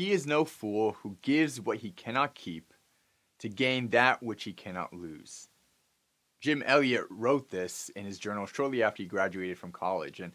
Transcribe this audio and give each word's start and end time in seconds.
He 0.00 0.12
is 0.12 0.26
no 0.26 0.46
fool 0.46 0.92
who 1.02 1.18
gives 1.20 1.60
what 1.60 1.76
he 1.80 1.90
cannot 1.90 2.34
keep 2.34 2.72
to 3.38 3.50
gain 3.50 3.90
that 3.90 4.22
which 4.22 4.44
he 4.44 4.54
cannot 4.54 4.94
lose. 4.94 5.50
Jim 6.40 6.62
Elliot 6.64 7.04
wrote 7.10 7.50
this 7.50 7.90
in 7.90 8.06
his 8.06 8.18
journal 8.18 8.46
shortly 8.46 8.82
after 8.82 9.02
he 9.02 9.06
graduated 9.06 9.58
from 9.58 9.72
college, 9.72 10.18
and 10.18 10.32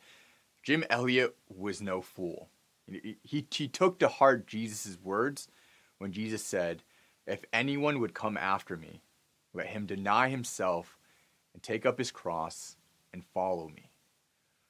Jim 0.61 0.83
Elliot 0.87 1.35
was 1.49 1.81
no 1.81 1.99
fool. 1.99 2.49
He, 2.85 3.17
he, 3.23 3.47
he 3.49 3.67
took 3.67 3.97
to 3.97 4.07
heart 4.07 4.45
Jesus' 4.45 4.99
words 5.03 5.47
when 5.97 6.11
Jesus 6.11 6.43
said, 6.43 6.83
If 7.25 7.43
anyone 7.51 7.99
would 7.99 8.13
come 8.13 8.37
after 8.37 8.77
me, 8.77 9.01
let 9.51 9.65
him 9.65 9.87
deny 9.87 10.29
himself 10.29 10.99
and 11.55 11.63
take 11.63 11.87
up 11.87 11.97
his 11.97 12.11
cross 12.11 12.77
and 13.11 13.25
follow 13.25 13.67
me. 13.69 13.89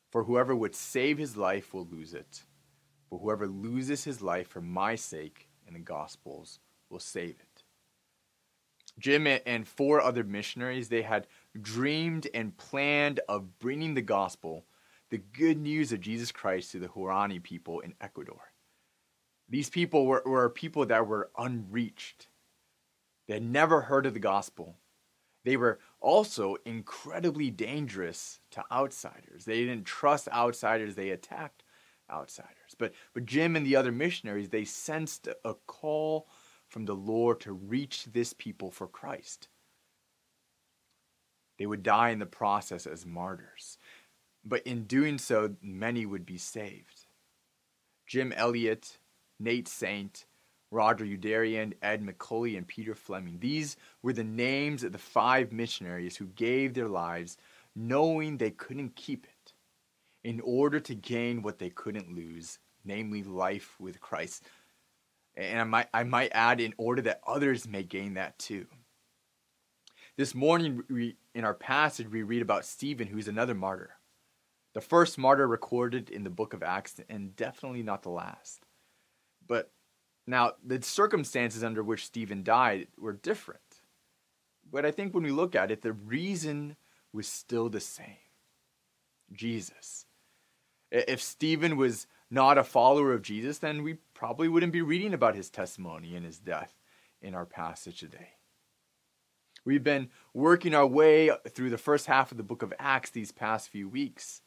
For 0.10 0.24
whoever 0.24 0.56
would 0.56 0.74
save 0.74 1.18
his 1.18 1.36
life 1.36 1.74
will 1.74 1.86
lose 1.86 2.14
it, 2.14 2.46
whoever 3.20 3.48
loses 3.48 4.04
his 4.04 4.22
life 4.22 4.48
for 4.48 4.62
my 4.62 4.96
sake 4.96 5.50
and 5.68 5.76
the 5.76 5.80
gospel's 5.80 6.60
will 6.90 7.00
save 7.00 7.36
it. 7.40 7.64
Jim 8.98 9.28
and 9.28 9.68
four 9.68 10.00
other 10.00 10.24
missionaries, 10.24 10.90
they 10.90 11.02
had 11.02 11.28
dreamed 11.60 12.28
and 12.34 12.56
planned 12.58 13.20
of 13.28 13.60
bringing 13.60 13.94
the 13.94 14.02
gospel, 14.02 14.66
the 15.10 15.18
good 15.18 15.58
news 15.58 15.92
of 15.92 16.00
Jesus 16.00 16.32
Christ 16.32 16.72
to 16.72 16.80
the 16.80 16.88
Huaorani 16.88 17.44
people 17.44 17.82
in 17.82 17.94
Ecuador. 18.00 18.54
These 19.50 19.70
people 19.70 20.06
were, 20.06 20.24
were 20.26 20.50
people 20.50 20.86
that 20.86 21.08
were 21.08 21.30
unreached. 21.38 22.28
They 23.28 23.36
had 23.36 23.44
never 23.44 23.82
heard 23.82 24.06
of 24.06 24.14
the 24.14 24.20
gospel. 24.20 24.78
They 25.44 25.58
were 25.58 25.80
also 26.00 26.56
incredibly 26.66 27.52
dangerous 27.52 28.40
to 28.52 28.64
outsiders. 28.72 29.46
They 29.46 29.66
didn't 29.66 29.86
trust 29.86 30.30
outsiders, 30.30 30.96
they 30.96 31.10
attacked 31.10 31.64
outsiders. 32.10 32.76
But, 32.78 32.94
but 33.14 33.26
Jim 33.26 33.56
and 33.56 33.66
the 33.66 33.76
other 33.76 33.92
missionaries, 33.92 34.50
they 34.50 34.66
sensed 34.66 35.28
a 35.44 35.54
call 35.68 36.28
from 36.68 36.86
the 36.86 36.96
Lord 36.96 37.40
to 37.42 37.54
reach 37.54 38.06
this 38.06 38.34
people 38.34 38.72
for 38.72 38.88
Christ. 38.88 39.48
They 41.58 41.66
would 41.66 41.84
die 41.84 42.10
in 42.10 42.20
the 42.20 42.26
process 42.26 42.86
as 42.86 43.06
martyrs. 43.06 43.78
But 44.44 44.66
in 44.68 44.84
doing 44.84 45.18
so, 45.18 45.56
many 45.62 46.06
would 46.06 46.26
be 46.26 46.38
saved. 46.38 47.06
Jim 48.06 48.32
Elliot, 48.34 49.00
Nate 49.40 49.68
Saint, 49.68 50.26
Roger 50.72 51.06
Youderian, 51.06 51.74
Ed 51.82 52.06
McCully, 52.06 52.58
and 52.58 52.68
Peter 52.68 52.94
Fleming. 52.94 53.40
These 53.40 53.78
were 54.02 54.14
the 54.14 54.24
names 54.24 54.84
of 54.84 54.92
the 54.92 54.98
five 54.98 55.52
missionaries 55.52 56.18
who 56.18 56.28
gave 56.28 56.74
their 56.74 56.90
lives 56.90 57.38
knowing 57.76 58.38
they 58.38 58.52
couldn't 58.52 58.96
keep 58.96 59.26
it 59.26 59.35
in 60.26 60.42
order 60.44 60.80
to 60.80 60.96
gain 60.96 61.44
what 61.44 61.60
they 61.60 61.70
couldn't 61.70 62.16
lose, 62.16 62.58
namely 62.84 63.22
life 63.22 63.76
with 63.80 64.02
Christ. 64.02 64.44
And 65.36 65.60
I 65.60 65.64
might, 65.64 65.88
I 65.94 66.04
might 66.04 66.32
add, 66.34 66.60
in 66.60 66.74
order 66.78 67.04
that 67.04 67.22
others 67.28 67.68
may 67.68 67.84
gain 67.84 68.16
that 68.16 68.40
too. 68.40 68.66
This 70.18 70.34
morning, 70.34 70.84
we, 70.90 71.18
in 71.36 71.46
our 71.46 71.54
passage, 71.54 72.10
we 72.10 72.24
read 72.24 72.42
about 72.42 72.66
Stephen, 72.66 73.06
who's 73.06 73.28
another 73.28 73.54
martyr. 73.54 73.98
The 74.74 74.82
first 74.82 75.20
martyr 75.20 75.48
recorded 75.48 76.10
in 76.10 76.24
the 76.24 76.32
book 76.32 76.56
of 76.56 76.64
Acts, 76.64 76.96
and 77.08 77.36
definitely 77.36 77.84
not 77.84 78.02
the 78.02 78.10
last. 78.10 78.66
But 79.46 79.70
now, 80.26 80.54
the 80.66 80.82
circumstances 80.82 81.64
under 81.64 81.84
which 81.84 82.04
Stephen 82.04 82.44
died 82.44 82.88
were 82.98 83.14
different. 83.14 83.62
But 84.72 84.88
I 84.88 84.92
think 84.92 85.14
when 85.14 85.24
we 85.24 85.32
look 85.32 85.54
at 85.54 85.70
it, 85.70 85.84
the 85.84 85.94
reason 85.94 86.78
was 87.14 87.28
still 87.28 87.70
the 87.70 87.80
same 87.80 88.18
Jesus. 89.32 90.08
If 90.96 91.22
Stephen 91.22 91.76
was 91.76 92.08
not 92.32 92.58
a 92.58 92.64
follower 92.64 93.12
of 93.12 93.22
Jesus, 93.22 93.58
then 93.58 93.84
we 93.84 93.96
probably 94.14 94.48
wouldn't 94.48 94.72
be 94.72 94.82
reading 94.82 95.14
about 95.14 95.36
his 95.36 95.50
testimony 95.50 96.16
and 96.16 96.26
his 96.26 96.40
death 96.40 96.74
in 97.22 97.36
our 97.36 97.46
passage 97.46 98.00
today. 98.00 98.30
We've 99.66 99.84
been 99.84 100.10
working 100.34 100.74
our 100.74 100.88
way 100.88 101.32
through 101.50 101.72
the 101.72 101.78
first 101.78 102.06
half 102.06 102.32
of 102.32 102.38
the 102.38 102.44
book 102.44 102.62
of 102.62 102.74
Acts 102.80 103.10
these 103.10 103.34
past 103.34 103.68
few 103.68 103.90
weeks. 103.90 104.42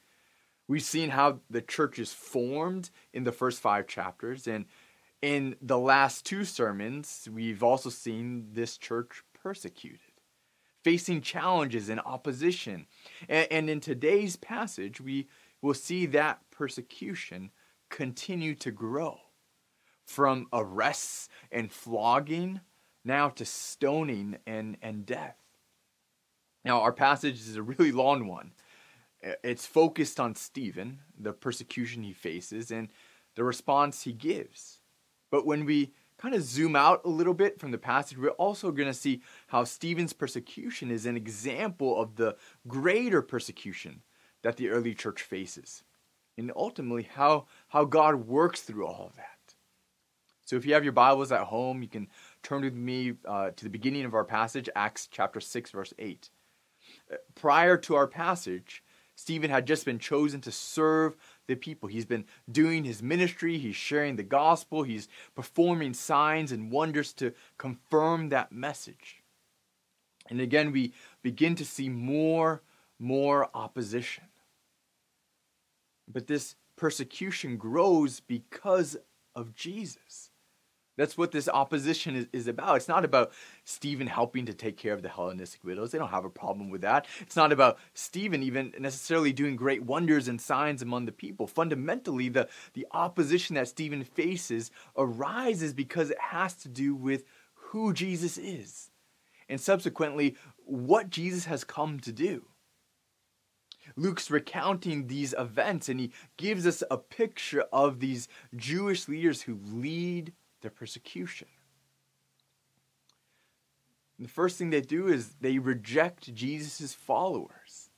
We've 0.67 0.83
seen 0.83 1.11
how 1.11 1.41
the 1.51 1.61
church 1.61 1.99
is 1.99 2.15
formed 2.15 2.89
in 3.13 3.25
the 3.25 3.33
first 3.33 3.61
five 3.61 3.87
chapters, 3.87 4.47
and 4.47 4.65
in 5.21 5.57
the 5.61 5.79
last 5.79 6.25
two 6.25 6.47
sermons, 6.47 7.29
we've 7.31 7.63
also 7.63 7.91
seen 7.91 8.49
this 8.53 8.79
church 8.79 9.23
persecuted, 9.35 10.01
facing 10.83 11.21
challenges 11.21 11.91
and 11.91 12.01
opposition. 12.01 12.87
And, 13.29 13.69
in 13.69 13.81
today's 13.81 14.37
passage, 14.37 14.99
we 14.99 15.29
will 15.63 15.75
see 15.75 16.07
that 16.07 16.41
persecution 16.51 17.51
continue 17.91 18.55
to 18.57 18.71
grow 18.71 19.19
from 20.05 20.47
arrests 20.53 21.29
and 21.51 21.71
flogging 21.71 22.61
now 23.05 23.29
to 23.29 23.45
stoning 23.45 24.39
and, 24.47 24.77
and 24.83 25.05
death. 25.07 25.37
Now, 26.65 26.81
our 26.81 26.93
passage 26.93 27.41
is 27.41 27.57
a 27.57 27.63
really 27.63 27.93
long 27.93 28.27
one. 28.27 28.53
It's 29.23 29.67
focused 29.67 30.21
on 30.21 30.35
Stephen, 30.35 31.01
the 31.19 31.33
persecution 31.33 32.03
he 32.03 32.13
faces, 32.13 32.71
and 32.71 32.89
the 33.35 33.45
response 33.45 34.03
he 34.03 34.13
gives. 34.13 34.81
But 35.31 35.47
when 35.47 35.65
we 35.65 35.93
kind 36.19 36.35
of 36.35 36.43
zoom 36.43 36.77
out 36.77 37.03
a 37.05 37.09
little 37.09 37.35
bit 37.35 37.59
from 37.59 37.71
the 37.71 37.79
passage, 37.79 38.19
we're 38.19 38.31
also 38.31 38.71
going 38.71 38.89
to 38.89 38.95
see 38.95 39.23
how 39.49 39.65
Stephen's 39.65 40.13
persecution 40.13 40.91
is 40.91 41.07
an 41.07 41.17
example 41.17 42.01
of 42.01 42.17
the 42.17 42.37
greater 42.67 43.23
persecution 43.23 44.03
that 44.43 44.57
the 44.57 44.69
early 44.69 44.95
church 44.95 45.23
faces. 45.23 45.85
And 46.37 46.53
ultimately, 46.55 47.09
how, 47.15 47.47
how 47.69 47.85
God 47.85 48.27
works 48.27 48.61
through 48.61 48.87
all 48.87 49.07
of 49.07 49.17
that. 49.17 49.39
So 50.45 50.57
if 50.57 50.65
you 50.65 50.73
have 50.75 50.85
your 50.85 50.93
Bibles 50.93 51.31
at 51.31 51.43
home, 51.43 51.83
you 51.83 51.89
can 51.89 52.09
turn 52.43 52.63
with 52.63 52.75
me 52.75 53.15
uh, 53.27 53.51
to 53.51 53.65
the 53.65 53.71
beginning 53.71 54.05
of 54.05 54.15
our 54.15 54.25
passage, 54.25 54.69
Acts 54.75 55.09
chapter 55.11 55.41
6, 55.41 55.71
verse 55.73 55.93
8. 55.99 56.31
Uh, 57.13 57.17
prior 57.35 57.77
to 57.77 57.95
our 57.97 58.07
passage, 58.07 58.83
Stephen 59.15 59.51
had 59.51 59.67
just 59.67 59.85
been 59.85 59.99
chosen 59.99 60.41
to 60.41 60.53
serve 60.53 61.17
the 61.49 61.57
people. 61.57 61.89
He's 61.89 62.07
been 62.07 62.25
doing 62.51 62.85
his 62.85 63.03
ministry, 63.03 63.59
he's 63.59 63.75
sharing 63.75 64.15
the 64.15 64.23
gospel, 64.23 64.85
he's 64.85 65.09
performing 65.35 65.93
signs 65.93 66.53
and 66.53 66.71
wonders 66.71 67.13
to 67.15 67.35
confirm 67.59 68.29
that 68.29 68.53
message. 68.53 69.25
And 70.31 70.41
again, 70.41 70.73
we 70.73 70.95
begin 71.23 71.57
to 71.57 71.65
see 71.65 71.89
more, 71.89 72.63
more 72.99 73.49
opposition. 73.55 74.25
But 76.07 76.27
this 76.27 76.57
persecution 76.77 77.57
grows 77.57 78.21
because 78.21 78.97
of 79.35 79.55
Jesus. 79.55 80.31
That's 80.99 81.17
what 81.17 81.31
this 81.31 81.49
opposition 81.49 82.17
is, 82.17 82.27
is 82.33 82.49
about. 82.49 82.77
It's 82.77 82.89
not 82.89 83.05
about 83.05 83.31
Stephen 83.63 84.09
helping 84.09 84.47
to 84.47 84.53
take 84.53 84.77
care 84.77 84.93
of 84.93 85.03
the 85.03 85.09
Hellenistic 85.09 85.63
widows. 85.63 85.93
They 85.93 85.99
don't 85.99 86.11
have 86.11 86.25
a 86.25 86.31
problem 86.31 86.71
with 86.71 86.81
that. 86.81 87.07
It's 87.21 87.37
not 87.37 87.53
about 87.53 87.79
Stephen 87.95 88.43
even 88.43 88.75
necessarily 88.81 89.33
doing 89.33 89.55
great 89.55 89.85
wonders 89.85 90.27
and 90.27 90.41
signs 90.41 90.83
among 90.83 91.07
the 91.07 91.13
people. 91.13 91.47
Fundamentally, 91.47 92.29
the, 92.29 92.49
the 92.75 92.85
opposition 92.91 93.55
that 93.55 93.69
Stephen 93.69 94.03
faces 94.03 94.73
arises 94.97 95.73
because 95.73 96.11
it 96.11 96.21
has 96.21 96.55
to 96.57 96.69
do 96.69 96.97
with 96.97 97.23
who 97.55 97.93
Jesus 97.93 98.37
is 98.37 98.91
and 99.49 99.61
subsequently 99.61 100.37
what 100.65 101.11
Jesus 101.11 101.45
has 101.45 101.63
come 101.63 102.01
to 102.01 102.13
do. 102.13 102.48
Luke's 103.99 104.31
recounting 104.31 105.07
these 105.07 105.35
events 105.37 105.89
and 105.89 105.99
he 105.99 106.13
gives 106.37 106.67
us 106.67 106.83
a 106.91 106.97
picture 106.97 107.65
of 107.73 108.01
these 108.01 108.29
Jewish 108.55 109.09
leaders 109.09 109.43
who 109.43 109.59
lead 109.65 110.33
their 110.63 110.71
persecution. 110.71 111.49
And 114.17 114.27
the 114.27 114.33
first 114.33 114.57
thing 114.59 114.71
they 114.71 114.81
do 114.81 115.09
is 115.09 115.35
they 115.41 115.59
reject 115.59 116.35
Jesus' 116.35 116.95
followers. 116.95 117.91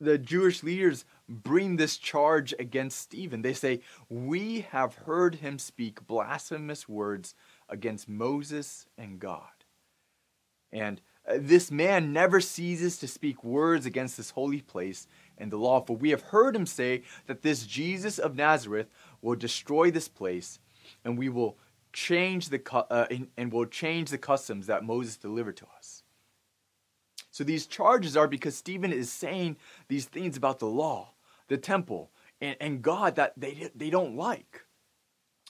The 0.00 0.18
Jewish 0.18 0.62
leaders 0.62 1.04
bring 1.28 1.76
this 1.76 1.98
charge 1.98 2.52
against 2.58 2.98
Stephen. 2.98 3.42
They 3.42 3.52
say, 3.52 3.80
We 4.08 4.62
have 4.72 4.94
heard 4.94 5.36
him 5.36 5.58
speak 5.58 6.06
blasphemous 6.06 6.88
words 6.88 7.34
against 7.68 8.08
Moses 8.08 8.86
and 8.96 9.20
God. 9.20 9.64
And 10.72 11.00
this 11.36 11.70
man 11.70 12.12
never 12.12 12.40
ceases 12.40 12.98
to 12.98 13.08
speak 13.08 13.44
words 13.44 13.86
against 13.86 14.16
this 14.16 14.30
holy 14.30 14.60
place 14.60 15.06
and 15.36 15.50
the 15.50 15.56
law. 15.56 15.80
For 15.80 15.96
we 15.96 16.10
have 16.10 16.22
heard 16.22 16.56
him 16.56 16.66
say 16.66 17.02
that 17.26 17.42
this 17.42 17.66
Jesus 17.66 18.18
of 18.18 18.36
Nazareth 18.36 18.88
will 19.20 19.36
destroy 19.36 19.90
this 19.90 20.08
place 20.08 20.58
and 21.04 21.18
we 21.18 21.28
will 21.28 21.58
change 21.92 22.48
the 22.48 22.60
uh, 22.90 23.06
and 23.36 23.52
will 23.52 23.66
change 23.66 24.10
the 24.10 24.18
customs 24.18 24.66
that 24.66 24.84
Moses 24.84 25.16
delivered 25.16 25.56
to 25.58 25.66
us. 25.76 26.02
So 27.30 27.44
these 27.44 27.66
charges 27.66 28.16
are 28.16 28.26
because 28.26 28.56
Stephen 28.56 28.92
is 28.92 29.12
saying 29.12 29.56
these 29.88 30.06
things 30.06 30.36
about 30.36 30.58
the 30.58 30.66
law, 30.66 31.12
the 31.48 31.56
temple, 31.56 32.10
and, 32.40 32.56
and 32.60 32.82
God 32.82 33.16
that 33.16 33.34
they 33.36 33.70
they 33.74 33.90
don't 33.90 34.16
like. 34.16 34.64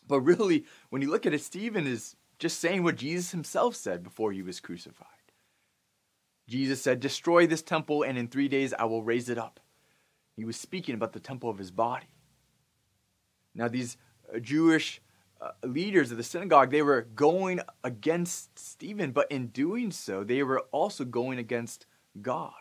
But 0.06 0.20
really, 0.20 0.64
when 0.90 1.02
you 1.02 1.10
look 1.10 1.26
at 1.26 1.34
it, 1.34 1.42
Stephen 1.42 1.86
is 1.86 2.16
just 2.38 2.60
saying 2.60 2.82
what 2.82 2.96
Jesus 2.96 3.30
himself 3.30 3.74
said 3.74 4.02
before 4.02 4.32
he 4.32 4.42
was 4.42 4.60
crucified. 4.60 5.17
Jesus 6.48 6.80
said, 6.80 7.00
Destroy 7.00 7.46
this 7.46 7.62
temple, 7.62 8.02
and 8.02 8.16
in 8.18 8.26
three 8.26 8.48
days 8.48 8.72
I 8.72 8.84
will 8.86 9.02
raise 9.02 9.28
it 9.28 9.38
up. 9.38 9.60
He 10.34 10.44
was 10.44 10.56
speaking 10.56 10.94
about 10.94 11.12
the 11.12 11.20
temple 11.20 11.50
of 11.50 11.58
his 11.58 11.70
body. 11.70 12.06
Now, 13.54 13.68
these 13.68 13.96
uh, 14.34 14.38
Jewish 14.38 15.02
uh, 15.40 15.50
leaders 15.64 16.10
of 16.10 16.16
the 16.16 16.22
synagogue, 16.22 16.70
they 16.70 16.82
were 16.82 17.02
going 17.02 17.60
against 17.84 18.58
Stephen, 18.58 19.12
but 19.12 19.30
in 19.30 19.48
doing 19.48 19.90
so, 19.90 20.24
they 20.24 20.42
were 20.42 20.60
also 20.72 21.04
going 21.04 21.38
against 21.38 21.86
God. 22.22 22.52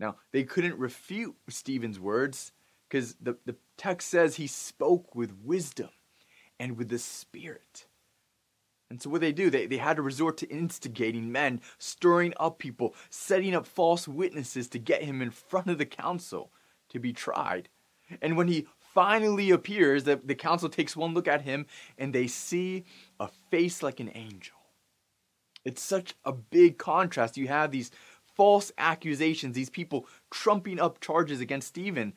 Now, 0.00 0.16
they 0.32 0.44
couldn't 0.44 0.78
refute 0.78 1.36
Stephen's 1.48 2.00
words 2.00 2.52
because 2.88 3.14
the, 3.20 3.36
the 3.44 3.56
text 3.76 4.08
says 4.08 4.36
he 4.36 4.46
spoke 4.46 5.14
with 5.14 5.32
wisdom 5.44 5.90
and 6.58 6.76
with 6.76 6.88
the 6.88 6.98
Spirit. 6.98 7.86
And 8.90 9.02
so, 9.02 9.10
what 9.10 9.20
they 9.20 9.32
do, 9.32 9.50
they, 9.50 9.66
they 9.66 9.76
had 9.76 9.96
to 9.96 10.02
resort 10.02 10.38
to 10.38 10.48
instigating 10.48 11.30
men, 11.30 11.60
stirring 11.78 12.32
up 12.40 12.58
people, 12.58 12.94
setting 13.10 13.54
up 13.54 13.66
false 13.66 14.08
witnesses 14.08 14.68
to 14.68 14.78
get 14.78 15.02
him 15.02 15.20
in 15.20 15.30
front 15.30 15.68
of 15.68 15.78
the 15.78 15.86
council 15.86 16.50
to 16.88 16.98
be 16.98 17.12
tried. 17.12 17.68
And 18.22 18.36
when 18.36 18.48
he 18.48 18.66
finally 18.78 19.50
appears, 19.50 20.04
the, 20.04 20.20
the 20.24 20.34
council 20.34 20.68
takes 20.68 20.96
one 20.96 21.12
look 21.12 21.28
at 21.28 21.42
him 21.42 21.66
and 21.98 22.14
they 22.14 22.26
see 22.26 22.84
a 23.20 23.28
face 23.50 23.82
like 23.82 24.00
an 24.00 24.10
angel. 24.14 24.56
It's 25.64 25.82
such 25.82 26.14
a 26.24 26.32
big 26.32 26.78
contrast. 26.78 27.36
You 27.36 27.48
have 27.48 27.70
these 27.70 27.90
false 28.34 28.72
accusations, 28.78 29.54
these 29.54 29.68
people 29.68 30.06
trumping 30.30 30.80
up 30.80 31.00
charges 31.00 31.40
against 31.40 31.68
Stephen. 31.68 32.14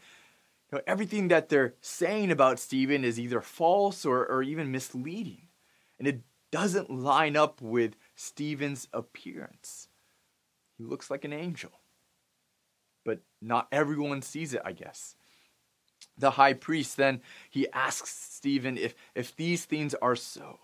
You 0.71 0.77
know, 0.77 0.83
everything 0.87 1.27
that 1.27 1.49
they're 1.49 1.73
saying 1.81 2.31
about 2.31 2.59
Stephen 2.59 3.03
is 3.03 3.19
either 3.19 3.41
false 3.41 4.05
or, 4.05 4.25
or 4.25 4.41
even 4.41 4.71
misleading. 4.71 5.47
And 5.99 6.07
it 6.07 6.21
doesn't 6.51 6.89
line 6.89 7.35
up 7.35 7.61
with 7.61 7.95
Stephen's 8.15 8.87
appearance. 8.93 9.87
He 10.77 10.83
looks 10.83 11.09
like 11.09 11.25
an 11.25 11.33
angel. 11.33 11.71
But 13.03 13.21
not 13.41 13.67
everyone 13.71 14.21
sees 14.21 14.53
it, 14.53 14.61
I 14.63 14.73
guess 14.73 15.15
the 16.17 16.31
high 16.31 16.53
priest 16.53 16.97
then 16.97 17.21
he 17.49 17.67
asks 17.71 18.09
Stephen 18.09 18.77
if 18.77 18.95
if 19.15 19.35
these 19.35 19.65
things 19.65 19.93
are 19.95 20.15
so. 20.15 20.59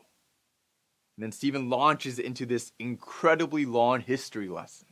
And 1.16 1.24
then 1.24 1.32
Stephen 1.32 1.70
launches 1.70 2.20
into 2.20 2.46
this 2.46 2.72
incredibly 2.78 3.66
long 3.66 4.02
history 4.02 4.48
lesson. 4.48 4.88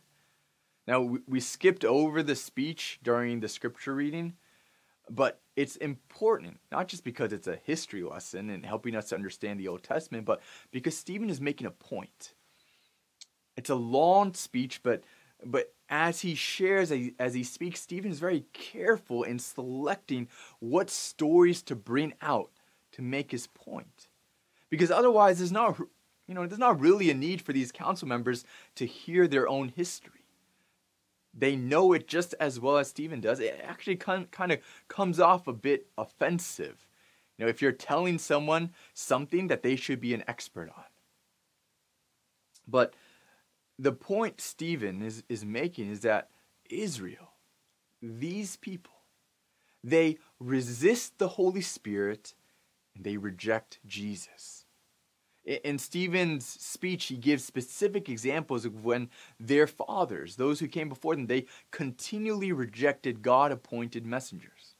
Now 0.87 1.01
we, 1.01 1.19
we 1.27 1.39
skipped 1.39 1.85
over 1.85 2.23
the 2.23 2.35
speech 2.35 2.99
during 3.03 3.39
the 3.39 3.47
scripture 3.47 3.93
reading, 3.93 4.33
but 5.09 5.41
it's 5.55 5.75
important 5.77 6.59
not 6.71 6.87
just 6.87 7.03
because 7.03 7.31
it's 7.31 7.47
a 7.47 7.59
history 7.63 8.03
lesson 8.03 8.49
and 8.49 8.65
helping 8.65 8.95
us 8.95 9.09
to 9.09 9.15
understand 9.15 9.59
the 9.59 9.67
Old 9.67 9.83
Testament, 9.83 10.25
but 10.25 10.41
because 10.71 10.97
Stephen 10.97 11.29
is 11.29 11.39
making 11.39 11.67
a 11.67 11.71
point. 11.71 12.33
It's 13.57 13.69
a 13.69 13.75
long 13.75 14.33
speech, 14.33 14.81
but 14.83 15.03
but 15.43 15.73
as 15.89 16.21
he 16.21 16.33
shares, 16.35 16.91
as 17.19 17.33
he 17.33 17.43
speaks, 17.43 17.81
Stephen 17.81 18.11
is 18.11 18.19
very 18.19 18.45
careful 18.53 19.23
in 19.23 19.37
selecting 19.37 20.27
what 20.59 20.89
stories 20.89 21.61
to 21.63 21.75
bring 21.75 22.13
out 22.21 22.51
to 22.93 23.01
make 23.01 23.31
his 23.31 23.47
point. 23.47 24.07
Because 24.69 24.89
otherwise, 24.89 25.37
there's 25.37 25.51
not, 25.51 25.77
you 26.27 26.33
know, 26.33 26.47
there's 26.47 26.59
not 26.59 26.79
really 26.79 27.09
a 27.09 27.13
need 27.13 27.41
for 27.41 27.53
these 27.53 27.71
council 27.71 28.07
members 28.07 28.45
to 28.75 28.85
hear 28.85 29.27
their 29.27 29.47
own 29.47 29.69
history. 29.69 30.24
They 31.37 31.55
know 31.55 31.91
it 31.91 32.07
just 32.07 32.33
as 32.39 32.59
well 32.59 32.77
as 32.77 32.87
Stephen 32.87 33.19
does. 33.19 33.39
It 33.39 33.59
actually 33.61 33.97
kind 33.97 34.27
of 34.33 34.59
comes 34.87 35.19
off 35.19 35.47
a 35.47 35.53
bit 35.53 35.87
offensive. 35.97 36.87
You 37.37 37.43
know, 37.45 37.49
if 37.49 37.61
you're 37.61 37.73
telling 37.73 38.17
someone 38.17 38.71
something 38.93 39.47
that 39.47 39.61
they 39.61 39.75
should 39.75 39.99
be 39.99 40.13
an 40.13 40.23
expert 40.27 40.69
on. 40.75 40.85
But 42.65 42.93
the 43.77 43.91
point 43.91 44.39
Stephen 44.39 45.01
is, 45.01 45.23
is 45.27 45.43
making 45.43 45.91
is 45.91 45.99
that 46.01 46.29
Israel, 46.69 47.33
these 48.01 48.55
people, 48.55 48.93
they 49.83 50.17
resist 50.39 51.17
the 51.17 51.27
Holy 51.27 51.61
Spirit 51.61 52.33
and 52.95 53.03
they 53.03 53.17
reject 53.17 53.79
Jesus. 53.85 54.54
In 55.45 55.77
Stephen's 55.77 56.45
speech, 56.45 57.05
he 57.05 57.17
gives 57.17 57.45
specific 57.45 58.09
examples 58.09 58.65
of 58.65 58.83
when 58.83 59.09
their 59.39 59.67
fathers, 59.67 60.37
those 60.37 60.59
who 60.59 60.67
came 60.67 60.89
before 60.89 61.15
them, 61.15 61.27
they 61.27 61.45
continually 61.69 62.51
rejected 62.51 63.21
God 63.21 63.51
appointed 63.51 64.05
messengers. 64.07 64.73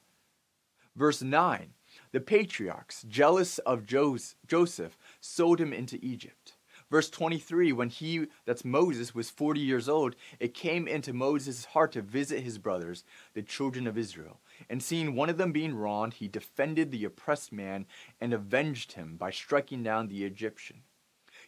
Verse 0.96 1.22
9 1.22 1.74
The 2.12 2.20
patriarchs, 2.20 3.04
jealous 3.08 3.60
of 3.60 3.86
Joseph, 3.86 4.98
sold 5.20 5.62
him 5.62 5.72
into 5.72 6.00
Egypt. 6.02 6.54
Verse 6.90 7.10
23 7.10 7.72
When 7.72 7.90
he, 7.90 8.28
that's 8.46 8.66
Moses, 8.66 9.14
was 9.14 9.30
40 9.30 9.60
years 9.60 9.90
old, 9.90 10.16
it 10.40 10.54
came 10.54 10.88
into 10.88 11.14
Moses' 11.14 11.66
heart 11.66 11.92
to 11.94 12.02
visit 12.02 12.42
his 12.42 12.58
brothers, 12.58 13.04
the 13.34 13.42
children 13.42 13.86
of 13.86 13.98
Israel. 13.98 14.40
And 14.70 14.82
seeing 14.82 15.16
one 15.16 15.30
of 15.30 15.38
them 15.38 15.52
being 15.52 15.76
wronged, 15.76 16.16
he 16.16 16.28
defended 16.28 16.92
the 16.92 17.06
oppressed 17.06 17.52
man 17.52 17.86
and 18.20 18.34
avenged 18.34 18.94
him 18.94 19.18
by 19.18 19.32
striking 19.32 19.84
down 19.84 20.08
the 20.08 20.24
Egyptian. 20.24 20.82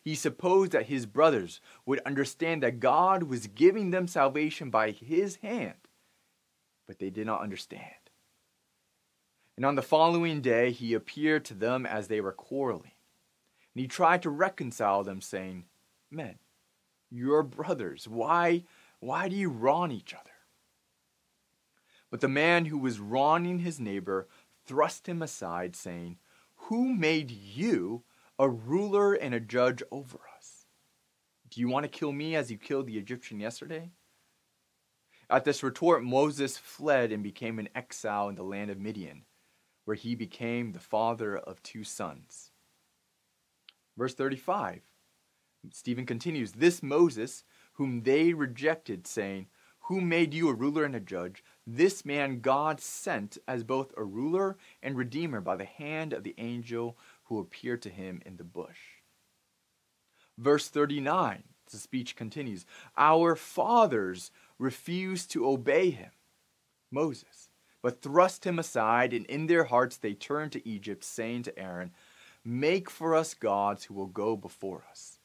He 0.04 0.16
supposed 0.16 0.72
that 0.72 0.86
his 0.86 1.06
brothers 1.06 1.60
would 1.86 2.00
understand 2.06 2.64
that 2.64 2.80
God 2.80 3.24
was 3.24 3.48
giving 3.48 3.92
them 3.92 4.08
salvation 4.08 4.70
by 4.70 4.92
his 4.92 5.38
hand, 5.38 5.88
but 6.86 7.00
they 7.00 7.10
did 7.10 7.26
not 7.26 7.42
understand. 7.42 7.84
And 9.58 9.66
on 9.66 9.76
the 9.76 9.82
following 9.82 10.40
day, 10.40 10.72
he 10.72 10.94
appeared 10.94 11.44
to 11.46 11.56
them 11.56 11.86
as 11.86 12.08
they 12.08 12.22
were 12.22 12.32
quarreling. 12.32 12.92
And 13.74 13.82
he 13.82 13.88
tried 13.88 14.22
to 14.22 14.30
reconcile 14.30 15.04
them, 15.04 15.20
saying, 15.20 15.66
Men, 16.12 16.36
you're 17.10 17.44
brothers. 17.44 18.08
Why, 18.08 18.64
why 19.00 19.28
do 19.28 19.36
you 19.36 19.50
wrong 19.50 19.92
each 19.92 20.14
other? 20.14 20.37
But 22.10 22.22
the 22.22 22.28
man 22.28 22.66
who 22.66 22.78
was 22.78 23.00
wronging 23.00 23.60
his 23.60 23.80
neighbor 23.80 24.28
thrust 24.66 25.08
him 25.08 25.22
aside, 25.22 25.76
saying, 25.76 26.18
Who 26.56 26.94
made 26.94 27.32
you 27.32 28.04
a 28.40 28.50
ruler 28.50 29.14
and 29.14 29.34
a 29.34 29.40
judge 29.40 29.84
over 29.92 30.20
us? 30.36 30.66
Do 31.50 31.62
you 31.62 31.68
want 31.68 31.84
to 31.84 31.90
kill 31.90 32.12
me 32.12 32.36
as 32.36 32.52
you 32.52 32.58
killed 32.58 32.88
the 32.88 32.98
Egyptian 32.98 33.40
yesterday? 33.40 33.92
At 35.30 35.44
this 35.44 35.64
retort, 35.64 36.04
Moses 36.04 36.58
fled 36.58 37.12
and 37.12 37.22
became 37.22 37.60
an 37.60 37.70
exile 37.76 38.30
in 38.30 38.36
the 38.36 38.44
land 38.44 38.72
of 38.72 38.80
Midian, 38.80 39.26
where 39.84 39.96
he 39.96 40.16
became 40.16 40.72
the 40.72 40.80
father 40.80 41.38
of 41.38 41.62
two 41.64 41.84
sons. 41.84 42.52
Verse 43.98 44.14
35, 44.14 44.82
Stephen 45.72 46.06
continues 46.06 46.54
This 46.54 46.82
Moses, 46.82 47.44
whom 47.74 48.04
they 48.04 48.34
rejected, 48.34 49.08
saying, 49.08 49.48
Who 49.88 50.00
made 50.00 50.34
you 50.34 50.48
a 50.48 50.54
ruler 50.54 50.86
and 50.86 50.96
a 50.96 51.00
judge? 51.00 51.44
This 51.70 52.06
man 52.06 52.40
God 52.40 52.80
sent 52.80 53.38
as 53.46 53.66
both 53.66 53.94
a 53.98 54.04
ruler 54.04 54.56
and 54.82 54.96
redeemer 54.96 55.42
by 55.42 55.58
the 55.58 55.66
hand 55.66 56.14
of 56.14 56.24
the 56.24 56.34
angel 56.38 56.98
who 57.26 57.40
appeared 57.40 57.82
to 57.82 57.90
him 57.90 58.22
in 58.26 58.38
the 58.38 58.46
bush. 58.46 59.02
Verse 60.38 60.70
39, 60.70 61.44
the 61.70 61.78
speech 61.78 62.16
continues 62.16 62.66
Our 62.96 63.36
fathers 63.36 64.32
refused 64.58 65.30
to 65.32 65.46
obey 65.46 65.90
him, 65.90 66.12
Moses, 66.90 67.50
but 67.82 68.02
thrust 68.02 68.46
him 68.46 68.60
aside, 68.60 69.12
and 69.12 69.26
in 69.26 69.48
their 69.48 69.66
hearts 69.66 69.98
they 69.98 70.14
turned 70.14 70.54
to 70.54 70.66
Egypt, 70.66 71.04
saying 71.04 71.44
to 71.44 71.60
Aaron, 71.60 71.92
Make 72.46 72.90
for 72.90 73.14
us 73.14 73.34
gods 73.34 73.84
who 73.84 73.94
will 73.94 74.08
go 74.08 74.38
before 74.38 74.86
us. 74.90 75.20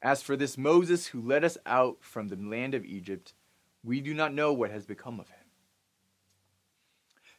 As 0.00 0.22
for 0.22 0.36
this 0.36 0.56
Moses 0.56 1.08
who 1.08 1.20
led 1.20 1.44
us 1.44 1.58
out 1.66 1.98
from 2.00 2.28
the 2.28 2.36
land 2.36 2.72
of 2.74 2.86
Egypt, 2.86 3.34
we 3.84 4.00
do 4.00 4.14
not 4.14 4.32
know 4.32 4.54
what 4.54 4.70
has 4.70 4.86
become 4.86 5.20
of 5.20 5.28
him. 5.28 5.39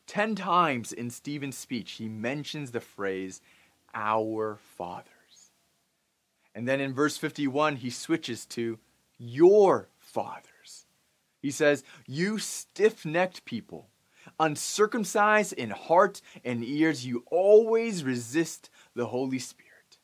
Ten 0.07 0.35
times 0.35 0.91
in 0.91 1.09
Stephen's 1.09 1.57
speech, 1.57 1.91
he 1.93 2.09
mentions 2.09 2.71
the 2.71 2.79
phrase, 2.79 3.41
our 3.93 4.57
fathers. 4.77 5.51
And 6.53 6.67
then 6.67 6.81
in 6.81 6.93
verse 6.93 7.17
51, 7.17 7.77
he 7.77 7.89
switches 7.89 8.45
to 8.47 8.79
your 9.17 9.87
fathers. 9.99 10.85
He 11.41 11.51
says, 11.51 11.83
You 12.07 12.39
stiff 12.39 13.05
necked 13.05 13.45
people, 13.45 13.89
uncircumcised 14.39 15.53
in 15.53 15.69
heart 15.69 16.21
and 16.43 16.63
ears, 16.63 17.05
you 17.05 17.23
always 17.31 18.03
resist 18.03 18.69
the 18.95 19.07
Holy 19.07 19.39
Spirit. 19.39 19.99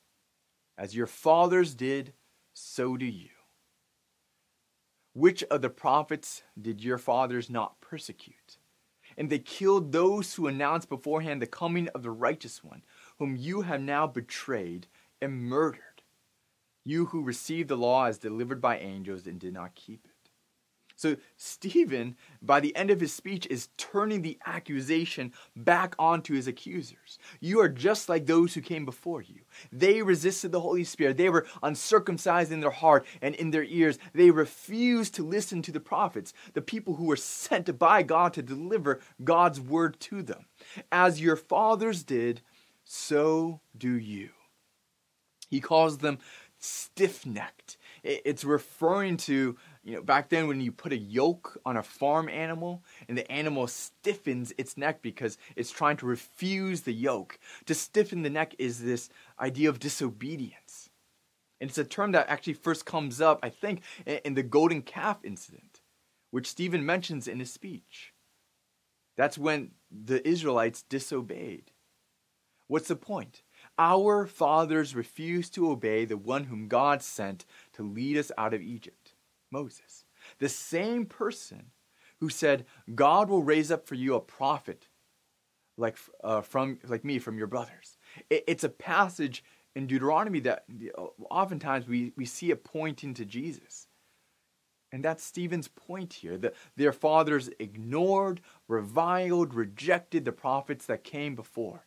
As 0.77 0.96
your 0.96 1.08
fathers 1.08 1.74
did, 1.74 2.13
so 2.54 2.98
do 2.98 3.06
you. 3.06 3.30
Which 5.13 5.44
of 5.46 5.62
the 5.62 5.70
prophets 5.70 6.44
did 6.60 6.84
your 6.84 7.00
fathers 7.00 7.50
not 7.50 7.82
persecute? 7.82 8.58
And 9.17 9.29
they 9.29 9.39
killed 9.39 9.91
those 9.91 10.36
who 10.36 10.47
announced 10.47 10.89
beforehand 10.89 11.41
the 11.41 11.47
coming 11.47 11.88
of 11.89 12.03
the 12.03 12.12
righteous 12.12 12.63
one, 12.63 12.83
whom 13.17 13.36
you 13.36 13.62
have 13.62 13.81
now 13.81 14.05
betrayed 14.05 14.88
and 15.21 15.43
murdered. 15.43 16.03
You 16.86 17.07
who 17.07 17.24
received 17.24 17.69
the 17.69 17.75
law 17.75 18.05
as 18.05 18.19
delivered 18.19 18.62
by 18.62 18.77
angels 18.77 19.25
and 19.25 19.39
did 19.39 19.53
not 19.53 19.75
keep 19.75 20.05
it. 20.05 20.06
So 20.98 21.16
Stephen, 21.36 22.16
by 22.42 22.60
the 22.60 22.75
end 22.75 22.89
of 22.89 23.00
his 23.00 23.13
speech, 23.13 23.46
is 23.51 23.70
turning 23.77 24.24
the 24.24 24.39
accusation 24.48 25.32
back 25.56 25.94
onto 26.00 26.34
his 26.34 26.48
accusers. 26.48 27.20
You 27.39 27.62
are 27.62 27.70
just 27.70 28.10
like 28.10 28.25
those 28.25 28.56
who 28.56 28.62
came 28.62 28.84
before 28.84 29.22
you. 29.22 29.42
They 29.72 30.01
resisted 30.01 30.51
the 30.51 30.60
Holy 30.60 30.84
Spirit. 30.84 31.18
They 31.18 31.30
were 31.30 31.46
uncircumcised 31.62 32.51
in 32.51 32.62
their 32.62 32.72
heart 32.72 33.06
and 33.22 33.36
in 33.36 33.51
their 33.51 33.63
ears. 33.63 34.00
They 34.13 34.32
refused 34.32 35.13
to 35.16 35.24
listen 35.24 35.62
to 35.62 35.72
the 35.72 35.80
prophets, 35.80 36.34
the 36.54 36.63
people 36.63 36.96
who 36.96 37.06
were 37.06 37.16
sent 37.16 37.77
by 37.77 38.01
God 38.01 38.34
to 38.34 38.42
deliver 38.42 39.00
God's 39.24 39.62
word 39.62 40.00
to 40.00 40.24
them. 40.24 40.48
As 40.92 41.22
your 41.22 41.36
fathers 41.36 42.04
did, 42.04 42.42
so 42.84 43.62
do 43.77 43.92
you. 43.92 44.30
He 45.48 45.62
calls 45.62 46.00
them 46.00 46.18
stiff 46.60 47.24
necked. 47.24 47.77
It's 48.04 48.44
referring 48.44 49.18
to, 49.18 49.58
you 49.88 49.96
know, 49.96 50.01
back 50.01 50.27
then 50.27 50.50
when 50.50 50.60
you 50.60 50.74
put 50.74 50.91
a 50.91 50.98
yoke 50.98 51.62
on 51.65 51.77
a 51.77 51.82
farm 51.82 52.27
animal 52.27 52.84
and 53.08 53.17
the 53.17 53.32
animal 53.32 53.67
stiffens 53.67 54.51
its 54.58 54.75
neck 54.75 55.01
because 55.01 55.38
it's 55.56 55.72
trying 55.72 55.96
to 55.96 56.06
refuse 56.06 56.82
the 56.82 56.91
yoke. 56.91 57.39
To 57.67 57.74
stiffen 57.74 58.22
the 58.22 58.29
neck 58.29 58.53
is 58.60 58.84
this 58.84 59.08
idea 59.39 59.70
of 59.70 59.79
disobedience. 59.79 60.89
And 61.62 61.70
it's 61.70 61.77
a 61.77 61.86
term 61.86 62.12
that 62.12 62.27
actually 62.27 62.56
first 62.56 62.86
comes 62.86 63.22
up, 63.22 63.39
I 63.41 63.48
think, 63.48 63.82
in 64.06 64.34
the 64.34 64.44
golden 64.44 64.82
calf 64.82 65.20
incident, 65.24 65.79
which 66.32 66.50
Stephen 66.50 66.86
mentions 66.86 67.25
in 67.25 67.39
his 67.39 67.53
speech. 67.53 68.13
That's 69.15 69.38
when 69.38 69.72
the 69.89 70.27
Israelites 70.27 70.84
disobeyed. 70.84 71.72
What's 72.67 72.89
the 72.89 72.98
point? 72.98 73.41
Our 73.79 74.27
fathers 74.27 74.96
refused 74.96 75.53
to 75.53 75.72
obey 75.72 76.03
the 76.03 76.17
one 76.17 76.44
whom 76.44 76.67
God 76.67 77.01
sent 77.01 77.46
to 77.72 77.84
lead 77.84 78.17
us 78.17 78.34
out 78.38 78.53
of 78.53 78.62
Egypt, 78.62 79.06
Moses. 79.51 80.06
The 80.39 80.50
same 80.50 81.06
person 81.06 81.72
who 82.20 82.30
said, 82.30 82.66
God 82.96 83.30
will 83.30 83.44
raise 83.44 83.72
up 83.72 83.88
for 83.88 83.96
you 83.96 84.16
a 84.16 84.20
prophet 84.20 84.88
like, 85.77 85.98
uh, 86.24 86.42
from, 86.42 86.80
like 86.88 87.06
me 87.06 87.20
from 87.20 87.38
your 87.38 87.48
brothers. 87.48 87.98
It, 88.30 88.44
it's 88.48 88.63
a 88.63 88.70
passage 88.70 89.44
in 89.75 89.86
Deuteronomy 89.86 90.39
that 90.42 90.66
oftentimes 91.30 91.88
we, 91.88 92.12
we 92.16 92.25
see 92.25 92.50
it 92.50 92.63
pointing 92.63 93.13
to 93.13 93.25
Jesus. 93.25 93.88
And 94.92 95.04
that's 95.04 95.24
Stephen's 95.24 95.68
point 95.68 96.13
here 96.13 96.38
that 96.38 96.56
their 96.75 96.94
fathers 96.94 97.50
ignored, 97.60 98.42
reviled, 98.68 99.54
rejected 99.54 100.25
the 100.25 100.32
prophets 100.32 100.86
that 100.86 101.04
came 101.04 101.36
before. 101.36 101.86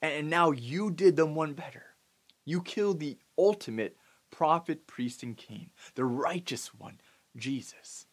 And 0.00 0.30
now 0.30 0.52
you 0.52 0.90
did 0.90 1.16
them 1.16 1.34
one 1.34 1.54
better. 1.54 1.82
You 2.44 2.62
killed 2.62 3.00
the 3.00 3.18
ultimate 3.36 3.96
prophet, 4.30 4.86
priest, 4.86 5.22
and 5.22 5.36
king, 5.36 5.70
the 5.94 6.04
righteous 6.04 6.74
one, 6.74 7.00
Jesus. 7.36 8.06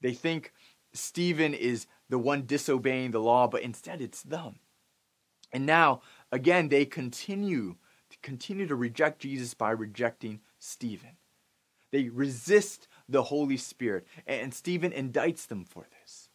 They 0.00 0.12
think 0.12 0.52
Stephen 0.92 1.54
is 1.54 1.86
the 2.08 2.18
one 2.18 2.46
disobeying 2.46 3.12
the 3.12 3.20
law, 3.20 3.46
but 3.46 3.62
instead 3.62 4.00
it's 4.00 4.22
them. 4.22 4.56
And 5.52 5.66
now, 5.66 6.02
again, 6.32 6.68
they 6.68 6.84
continue 6.84 7.76
to 8.10 8.18
continue 8.22 8.66
to 8.66 8.74
reject 8.74 9.20
Jesus 9.20 9.54
by 9.54 9.70
rejecting 9.70 10.40
Stephen. 10.58 11.16
They 11.92 12.08
resist 12.08 12.88
the 13.08 13.24
Holy 13.24 13.56
Spirit, 13.56 14.06
and 14.26 14.54
Stephen 14.54 14.92
indicts 14.92 15.46
them 15.46 15.64
for 15.64 15.86
this. 16.00 16.28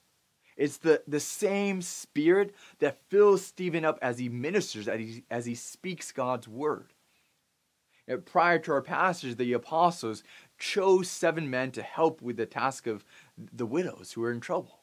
It's 0.58 0.78
the, 0.78 1.02
the 1.08 1.20
same 1.20 1.82
spirit 1.82 2.56
that 2.80 3.02
fills 3.10 3.46
Stephen 3.46 3.84
up 3.84 4.00
as 4.02 4.20
he 4.20 4.30
ministers, 4.30 4.88
as 4.88 5.00
he, 5.00 5.24
as 5.30 5.46
he 5.46 5.56
speaks 5.56 6.12
God's 6.12 6.48
word. 6.48 6.94
Prior 8.26 8.60
to 8.60 8.72
our 8.72 8.82
passage, 8.82 9.36
the 9.36 9.54
apostles 9.54 10.24
chose 10.58 11.10
seven 11.10 11.50
men 11.50 11.72
to 11.72 11.82
help 11.82 12.22
with 12.22 12.38
the 12.38 12.46
task 12.46 12.88
of 12.88 13.04
the 13.38 13.66
widows 13.66 14.14
who 14.14 14.22
were 14.22 14.32
in 14.32 14.40
trouble. 14.40 14.82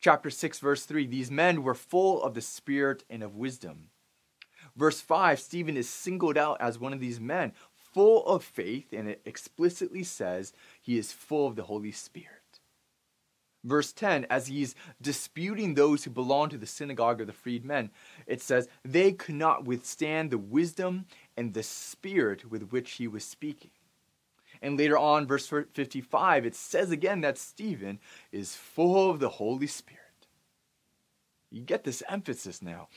Chapter 0.00 0.30
6, 0.30 0.58
verse 0.60 0.84
3 0.84 1.06
These 1.06 1.30
men 1.30 1.62
were 1.62 1.74
full 1.74 2.22
of 2.22 2.34
the 2.34 2.40
Spirit 2.40 3.04
and 3.10 3.22
of 3.22 3.36
wisdom. 3.36 3.90
Verse 4.76 5.00
5 5.00 5.40
Stephen 5.40 5.76
is 5.76 5.88
singled 5.88 6.38
out 6.38 6.60
as 6.60 6.78
one 6.78 6.92
of 6.92 7.00
these 7.00 7.20
men, 7.20 7.52
full 7.74 8.24
of 8.26 8.44
faith, 8.44 8.92
and 8.92 9.08
it 9.08 9.22
explicitly 9.24 10.04
says 10.04 10.52
he 10.80 10.98
is 10.98 11.12
full 11.12 11.46
of 11.46 11.56
the 11.56 11.64
Holy 11.64 11.92
Spirit 11.92 12.35
verse 13.66 13.92
10, 13.92 14.26
as 14.30 14.46
he's 14.46 14.74
disputing 15.02 15.74
those 15.74 16.04
who 16.04 16.10
belong 16.10 16.48
to 16.50 16.58
the 16.58 16.66
synagogue 16.66 17.20
of 17.20 17.26
the 17.26 17.32
freedmen, 17.32 17.90
it 18.26 18.40
says, 18.40 18.68
They 18.84 19.12
could 19.12 19.34
not 19.34 19.64
withstand 19.64 20.30
the 20.30 20.38
wisdom 20.38 21.06
and 21.36 21.52
the 21.52 21.62
spirit 21.62 22.50
with 22.50 22.70
which 22.70 22.92
he 22.92 23.08
was 23.08 23.24
speaking. 23.24 23.70
And 24.62 24.78
later 24.78 24.96
on, 24.96 25.26
verse 25.26 25.46
55, 25.46 26.46
it 26.46 26.54
says 26.54 26.90
again 26.90 27.20
that 27.20 27.36
Stephen 27.36 27.98
is 28.32 28.56
full 28.56 29.10
of 29.10 29.20
the 29.20 29.28
Holy 29.28 29.66
Spirit. 29.66 30.02
You 31.50 31.60
get 31.62 31.84
this 31.84 32.02
emphasis 32.08 32.62
now. 32.62 32.88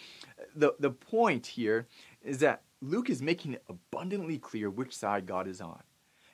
The, 0.55 0.73
the 0.79 0.89
point 0.89 1.45
here 1.45 1.87
is 2.23 2.39
that 2.39 2.61
Luke 2.81 3.09
is 3.09 3.21
making 3.21 3.53
it 3.53 3.63
abundantly 3.67 4.37
clear 4.37 4.69
which 4.69 4.95
side 4.95 5.25
God 5.25 5.47
is 5.47 5.59
on, 5.59 5.83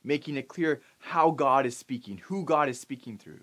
making 0.03 0.37
it 0.37 0.47
clear 0.47 0.81
how 0.99 1.31
God 1.31 1.65
is 1.65 1.75
speaking, 1.75 2.21
who 2.25 2.45
God 2.45 2.69
is 2.69 2.79
speaking 2.79 3.17
through 3.17 3.41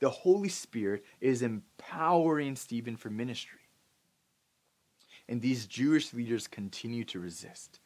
the 0.00 0.10
Holy 0.10 0.48
Spirit 0.48 1.04
is 1.20 1.42
empowering 1.42 2.56
Stephen 2.56 2.96
for 2.96 3.10
ministry. 3.10 3.60
And 5.28 5.40
these 5.40 5.66
Jewish 5.66 6.12
leaders 6.12 6.48
continue 6.48 7.04
to 7.04 7.20
resist. 7.20 7.78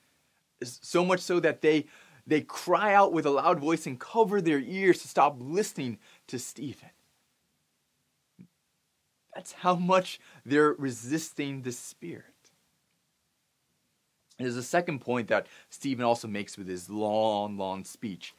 So 0.62 1.04
much 1.04 1.20
so 1.20 1.40
that 1.40 1.60
they, 1.60 1.86
they 2.26 2.40
cry 2.40 2.94
out 2.94 3.12
with 3.12 3.26
a 3.26 3.30
loud 3.30 3.60
voice 3.60 3.86
and 3.86 4.00
cover 4.00 4.40
their 4.40 4.60
ears 4.60 5.02
to 5.02 5.08
stop 5.08 5.36
listening 5.38 5.98
to 6.28 6.38
Stephen. 6.38 6.88
That's 9.34 9.52
how 9.52 9.74
much 9.74 10.20
they're 10.46 10.72
resisting 10.72 11.62
the 11.62 11.72
Spirit. 11.72 12.24
There's 14.38 14.56
a 14.56 14.62
second 14.62 15.00
point 15.00 15.28
that 15.28 15.48
Stephen 15.70 16.04
also 16.04 16.28
makes 16.28 16.56
with 16.56 16.68
his 16.68 16.88
long, 16.88 17.58
long 17.58 17.84
speech. 17.84 18.34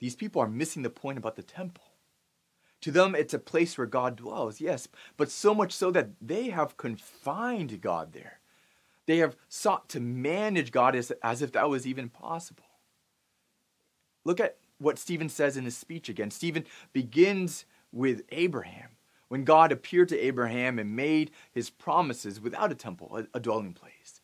These 0.00 0.16
people 0.16 0.42
are 0.42 0.48
missing 0.48 0.82
the 0.82 0.90
point 0.90 1.18
about 1.18 1.36
the 1.36 1.42
temple. 1.42 1.84
To 2.82 2.90
them, 2.90 3.14
it's 3.14 3.34
a 3.34 3.38
place 3.38 3.76
where 3.76 3.86
God 3.86 4.16
dwells, 4.16 4.60
yes, 4.60 4.88
but 5.16 5.30
so 5.30 5.54
much 5.54 5.72
so 5.72 5.90
that 5.90 6.10
they 6.20 6.48
have 6.48 6.76
confined 6.76 7.80
God 7.80 8.12
there. 8.12 8.40
They 9.06 9.18
have 9.18 9.36
sought 9.48 9.88
to 9.90 10.00
manage 10.00 10.72
God 10.72 10.96
as, 10.96 11.10
as 11.22 11.42
if 11.42 11.52
that 11.52 11.68
was 11.68 11.86
even 11.86 12.08
possible. 12.08 12.64
Look 14.24 14.40
at 14.40 14.56
what 14.78 14.98
Stephen 14.98 15.28
says 15.28 15.56
in 15.56 15.64
his 15.64 15.76
speech 15.76 16.08
again. 16.08 16.30
Stephen 16.30 16.64
begins 16.92 17.66
with 17.92 18.22
Abraham, 18.30 18.90
when 19.28 19.44
God 19.44 19.72
appeared 19.72 20.08
to 20.10 20.18
Abraham 20.18 20.78
and 20.78 20.96
made 20.96 21.30
his 21.52 21.70
promises 21.70 22.40
without 22.40 22.72
a 22.72 22.74
temple, 22.74 23.16
a, 23.16 23.36
a 23.36 23.40
dwelling 23.40 23.74
place. 23.74 24.20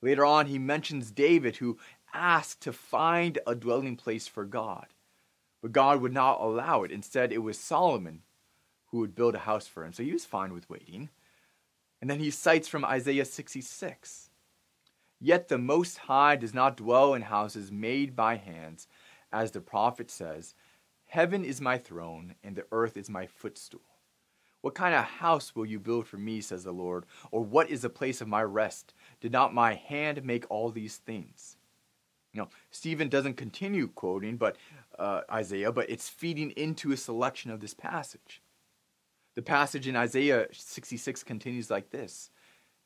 Later 0.00 0.24
on, 0.24 0.46
he 0.46 0.58
mentions 0.58 1.10
David, 1.10 1.56
who 1.56 1.78
asked 2.12 2.60
to 2.62 2.72
find 2.72 3.38
a 3.46 3.54
dwelling 3.54 3.96
place 3.96 4.26
for 4.26 4.44
God. 4.44 4.86
But 5.62 5.72
God 5.72 6.02
would 6.02 6.12
not 6.12 6.40
allow 6.40 6.82
it. 6.82 6.90
Instead, 6.90 7.32
it 7.32 7.38
was 7.38 7.58
Solomon 7.58 8.22
who 8.88 8.98
would 8.98 9.14
build 9.14 9.34
a 9.34 9.40
house 9.40 9.66
for 9.66 9.84
him. 9.84 9.92
So 9.92 10.02
he 10.02 10.12
was 10.12 10.26
fine 10.26 10.52
with 10.52 10.68
waiting. 10.68 11.08
And 12.00 12.10
then 12.10 12.18
he 12.18 12.30
cites 12.30 12.68
from 12.68 12.84
Isaiah 12.84 13.24
66 13.24 14.30
Yet 15.24 15.46
the 15.46 15.56
Most 15.56 15.98
High 15.98 16.34
does 16.34 16.52
not 16.52 16.76
dwell 16.76 17.14
in 17.14 17.22
houses 17.22 17.70
made 17.70 18.16
by 18.16 18.34
hands, 18.34 18.88
as 19.32 19.52
the 19.52 19.60
prophet 19.60 20.10
says, 20.10 20.56
Heaven 21.04 21.44
is 21.44 21.60
my 21.60 21.78
throne, 21.78 22.34
and 22.42 22.56
the 22.56 22.66
earth 22.72 22.96
is 22.96 23.08
my 23.08 23.26
footstool. 23.26 23.82
What 24.62 24.74
kind 24.74 24.96
of 24.96 25.04
house 25.04 25.54
will 25.54 25.64
you 25.64 25.78
build 25.78 26.08
for 26.08 26.16
me, 26.16 26.40
says 26.40 26.64
the 26.64 26.72
Lord? 26.72 27.06
Or 27.30 27.44
what 27.44 27.70
is 27.70 27.82
the 27.82 27.88
place 27.88 28.20
of 28.20 28.26
my 28.26 28.42
rest? 28.42 28.94
Did 29.20 29.30
not 29.30 29.54
my 29.54 29.74
hand 29.74 30.24
make 30.24 30.44
all 30.50 30.70
these 30.70 30.96
things? 30.96 31.56
You 32.32 32.42
know, 32.42 32.48
Stephen 32.70 33.08
doesn't 33.08 33.36
continue 33.36 33.88
quoting, 33.88 34.36
but 34.36 34.56
uh, 34.98 35.22
Isaiah, 35.30 35.72
but 35.72 35.90
it's 35.90 36.08
feeding 36.08 36.50
into 36.52 36.92
a 36.92 36.96
selection 36.96 37.50
of 37.50 37.60
this 37.60 37.74
passage. 37.74 38.40
The 39.34 39.42
passage 39.42 39.86
in 39.86 39.96
Isaiah 39.96 40.46
66 40.52 41.22
continues 41.24 41.70
like 41.70 41.90
this 41.90 42.30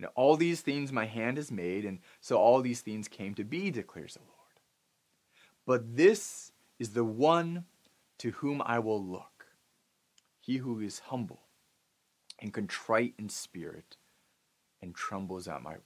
know, 0.00 0.10
All 0.14 0.36
these 0.36 0.60
things 0.60 0.92
my 0.92 1.06
hand 1.06 1.36
has 1.36 1.50
made, 1.50 1.84
and 1.84 2.00
so 2.20 2.36
all 2.36 2.60
these 2.60 2.80
things 2.80 3.08
came 3.08 3.34
to 3.34 3.44
be, 3.44 3.70
declares 3.70 4.14
the 4.14 4.20
Lord. 4.20 4.32
But 5.66 5.96
this 5.96 6.52
is 6.78 6.90
the 6.90 7.04
one 7.04 7.64
to 8.18 8.30
whom 8.32 8.62
I 8.64 8.78
will 8.78 9.02
look, 9.02 9.46
he 10.40 10.58
who 10.58 10.80
is 10.80 11.00
humble 11.00 11.40
and 12.38 12.52
contrite 12.52 13.14
in 13.18 13.28
spirit 13.28 13.96
and 14.82 14.94
trembles 14.94 15.48
at 15.48 15.62
my 15.62 15.72
word. 15.72 15.82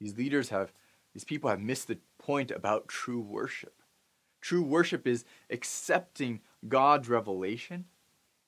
These 0.00 0.16
leaders 0.16 0.50
have, 0.50 0.72
these 1.14 1.24
people 1.24 1.50
have 1.50 1.60
missed 1.60 1.88
the 1.88 1.98
point 2.18 2.50
about 2.50 2.88
true 2.88 3.20
worship. 3.20 3.82
True 4.40 4.62
worship 4.62 5.06
is 5.06 5.24
accepting 5.50 6.40
God's 6.66 7.08
revelation 7.08 7.84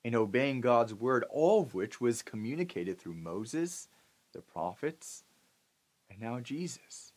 and 0.05 0.15
obeying 0.15 0.61
God's 0.61 0.93
word, 0.93 1.25
all 1.31 1.63
of 1.63 1.75
which 1.75 2.01
was 2.01 2.23
communicated 2.23 2.99
through 2.99 3.15
Moses, 3.15 3.89
the 4.33 4.43
prophets, 4.43 5.25
and 6.11 6.21
now 6.21 6.41
Jesus. 6.41 7.13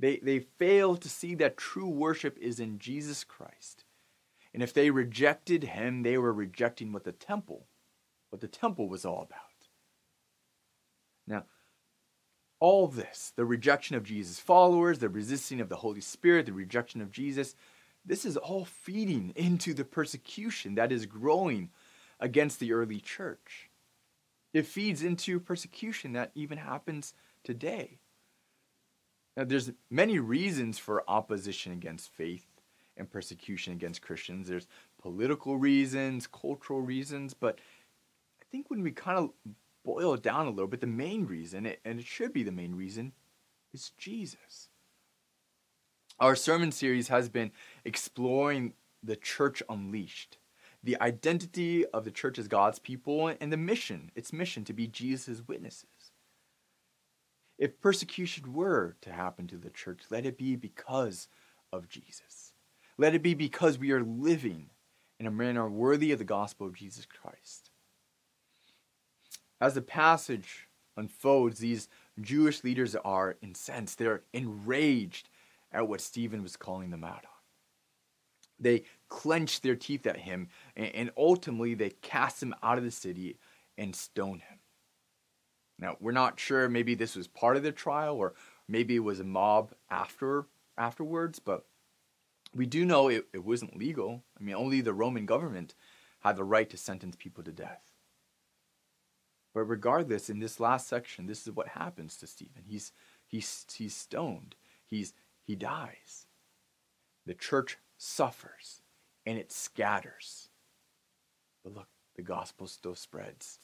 They, 0.00 0.16
they 0.16 0.40
fail 0.40 0.96
to 0.96 1.08
see 1.08 1.34
that 1.36 1.56
true 1.56 1.88
worship 1.88 2.36
is 2.38 2.58
in 2.58 2.78
Jesus 2.78 3.22
Christ. 3.22 3.84
And 4.52 4.62
if 4.62 4.72
they 4.72 4.90
rejected 4.90 5.64
him, 5.64 6.02
they 6.02 6.18
were 6.18 6.32
rejecting 6.32 6.92
what 6.92 7.04
the 7.04 7.12
temple, 7.12 7.66
what 8.30 8.40
the 8.40 8.48
temple 8.48 8.88
was 8.88 9.04
all 9.04 9.22
about. 9.22 9.40
Now, 11.26 11.44
all 12.64 12.88
this, 12.88 13.30
the 13.36 13.44
rejection 13.44 13.94
of 13.94 14.04
Jesus' 14.04 14.40
followers, 14.40 14.98
the 14.98 15.10
resisting 15.10 15.60
of 15.60 15.68
the 15.68 15.76
Holy 15.76 16.00
Spirit, 16.00 16.46
the 16.46 16.52
rejection 16.54 17.02
of 17.02 17.12
Jesus, 17.12 17.54
this 18.06 18.24
is 18.24 18.38
all 18.38 18.64
feeding 18.64 19.34
into 19.36 19.74
the 19.74 19.84
persecution 19.84 20.74
that 20.76 20.90
is 20.90 21.04
growing 21.04 21.68
against 22.18 22.60
the 22.60 22.72
early 22.72 23.00
church. 23.00 23.68
It 24.54 24.64
feeds 24.64 25.02
into 25.02 25.40
persecution 25.40 26.14
that 26.14 26.30
even 26.34 26.56
happens 26.56 27.12
today. 27.42 27.98
Now, 29.36 29.44
there's 29.44 29.70
many 29.90 30.18
reasons 30.18 30.78
for 30.78 31.04
opposition 31.06 31.70
against 31.70 32.14
faith 32.14 32.46
and 32.96 33.10
persecution 33.10 33.74
against 33.74 34.00
Christians. 34.00 34.48
There's 34.48 34.68
political 34.98 35.58
reasons, 35.58 36.26
cultural 36.26 36.80
reasons, 36.80 37.34
but 37.34 37.58
I 38.40 38.44
think 38.50 38.70
when 38.70 38.82
we 38.82 38.90
kind 38.90 39.18
of 39.18 39.32
boil 39.84 40.14
it 40.14 40.22
down 40.22 40.46
a 40.46 40.50
little 40.50 40.68
bit, 40.68 40.80
the 40.80 40.86
main 40.86 41.26
reason, 41.26 41.66
and 41.84 42.00
it 42.00 42.06
should 42.06 42.32
be 42.32 42.42
the 42.42 42.52
main 42.52 42.74
reason, 42.74 43.12
is 43.72 43.90
Jesus. 43.98 44.68
Our 46.18 46.36
sermon 46.36 46.72
series 46.72 47.08
has 47.08 47.28
been 47.28 47.50
exploring 47.84 48.74
the 49.02 49.16
church 49.16 49.62
unleashed, 49.68 50.38
the 50.82 51.00
identity 51.00 51.84
of 51.86 52.04
the 52.04 52.10
church 52.10 52.38
as 52.38 52.48
God's 52.48 52.78
people, 52.78 53.28
and 53.28 53.52
the 53.52 53.56
mission, 53.56 54.10
its 54.14 54.32
mission 54.32 54.64
to 54.64 54.72
be 54.72 54.86
Jesus' 54.86 55.42
witnesses. 55.46 56.12
If 57.58 57.80
persecution 57.80 58.52
were 58.52 58.96
to 59.02 59.12
happen 59.12 59.46
to 59.48 59.56
the 59.56 59.70
church, 59.70 60.02
let 60.10 60.26
it 60.26 60.38
be 60.38 60.56
because 60.56 61.28
of 61.72 61.88
Jesus. 61.88 62.52
Let 62.96 63.14
it 63.14 63.22
be 63.22 63.34
because 63.34 63.78
we 63.78 63.92
are 63.92 64.02
living 64.02 64.70
in 65.18 65.26
a 65.26 65.30
manner 65.30 65.68
worthy 65.68 66.12
of 66.12 66.18
the 66.18 66.24
gospel 66.24 66.66
of 66.66 66.74
Jesus 66.74 67.06
Christ. 67.06 67.70
As 69.64 69.72
the 69.72 69.80
passage 69.80 70.68
unfolds, 70.94 71.58
these 71.58 71.88
Jewish 72.20 72.62
leaders 72.62 72.94
are 72.96 73.38
incensed. 73.40 73.96
They're 73.96 74.20
enraged 74.34 75.30
at 75.72 75.88
what 75.88 76.02
Stephen 76.02 76.42
was 76.42 76.58
calling 76.58 76.90
them 76.90 77.02
out 77.02 77.24
on. 77.24 77.40
They 78.60 78.82
clench 79.08 79.62
their 79.62 79.74
teeth 79.74 80.06
at 80.06 80.18
him, 80.18 80.48
and 80.76 81.10
ultimately 81.16 81.72
they 81.72 81.88
cast 81.88 82.42
him 82.42 82.54
out 82.62 82.76
of 82.76 82.84
the 82.84 82.90
city 82.90 83.38
and 83.78 83.96
stone 83.96 84.40
him. 84.40 84.58
Now, 85.78 85.96
we're 85.98 86.12
not 86.12 86.38
sure, 86.38 86.68
maybe 86.68 86.94
this 86.94 87.16
was 87.16 87.26
part 87.26 87.56
of 87.56 87.62
the 87.62 87.72
trial, 87.72 88.16
or 88.16 88.34
maybe 88.68 88.96
it 88.96 88.98
was 88.98 89.18
a 89.18 89.24
mob 89.24 89.72
after 89.90 90.44
afterwards, 90.76 91.38
but 91.38 91.64
we 92.54 92.66
do 92.66 92.84
know 92.84 93.08
it, 93.08 93.28
it 93.32 93.46
wasn't 93.46 93.78
legal. 93.78 94.24
I 94.38 94.42
mean, 94.44 94.56
only 94.56 94.82
the 94.82 94.92
Roman 94.92 95.24
government 95.24 95.74
had 96.20 96.36
the 96.36 96.44
right 96.44 96.68
to 96.68 96.76
sentence 96.76 97.16
people 97.16 97.42
to 97.44 97.50
death. 97.50 97.83
But 99.54 99.64
regardless, 99.64 100.28
in 100.28 100.40
this 100.40 100.58
last 100.58 100.88
section, 100.88 101.26
this 101.26 101.46
is 101.46 101.54
what 101.54 101.68
happens 101.68 102.16
to 102.16 102.26
Stephen. 102.26 102.64
He's, 102.66 102.92
he's, 103.26 103.64
he's 103.72 103.94
stoned. 103.94 104.56
He's, 104.84 105.14
he 105.44 105.54
dies. 105.54 106.26
The 107.24 107.34
church 107.34 107.78
suffers 107.96 108.82
and 109.24 109.38
it 109.38 109.52
scatters. 109.52 110.48
But 111.62 111.74
look, 111.74 111.88
the 112.16 112.22
gospel 112.22 112.66
still 112.66 112.96
spreads. 112.96 113.60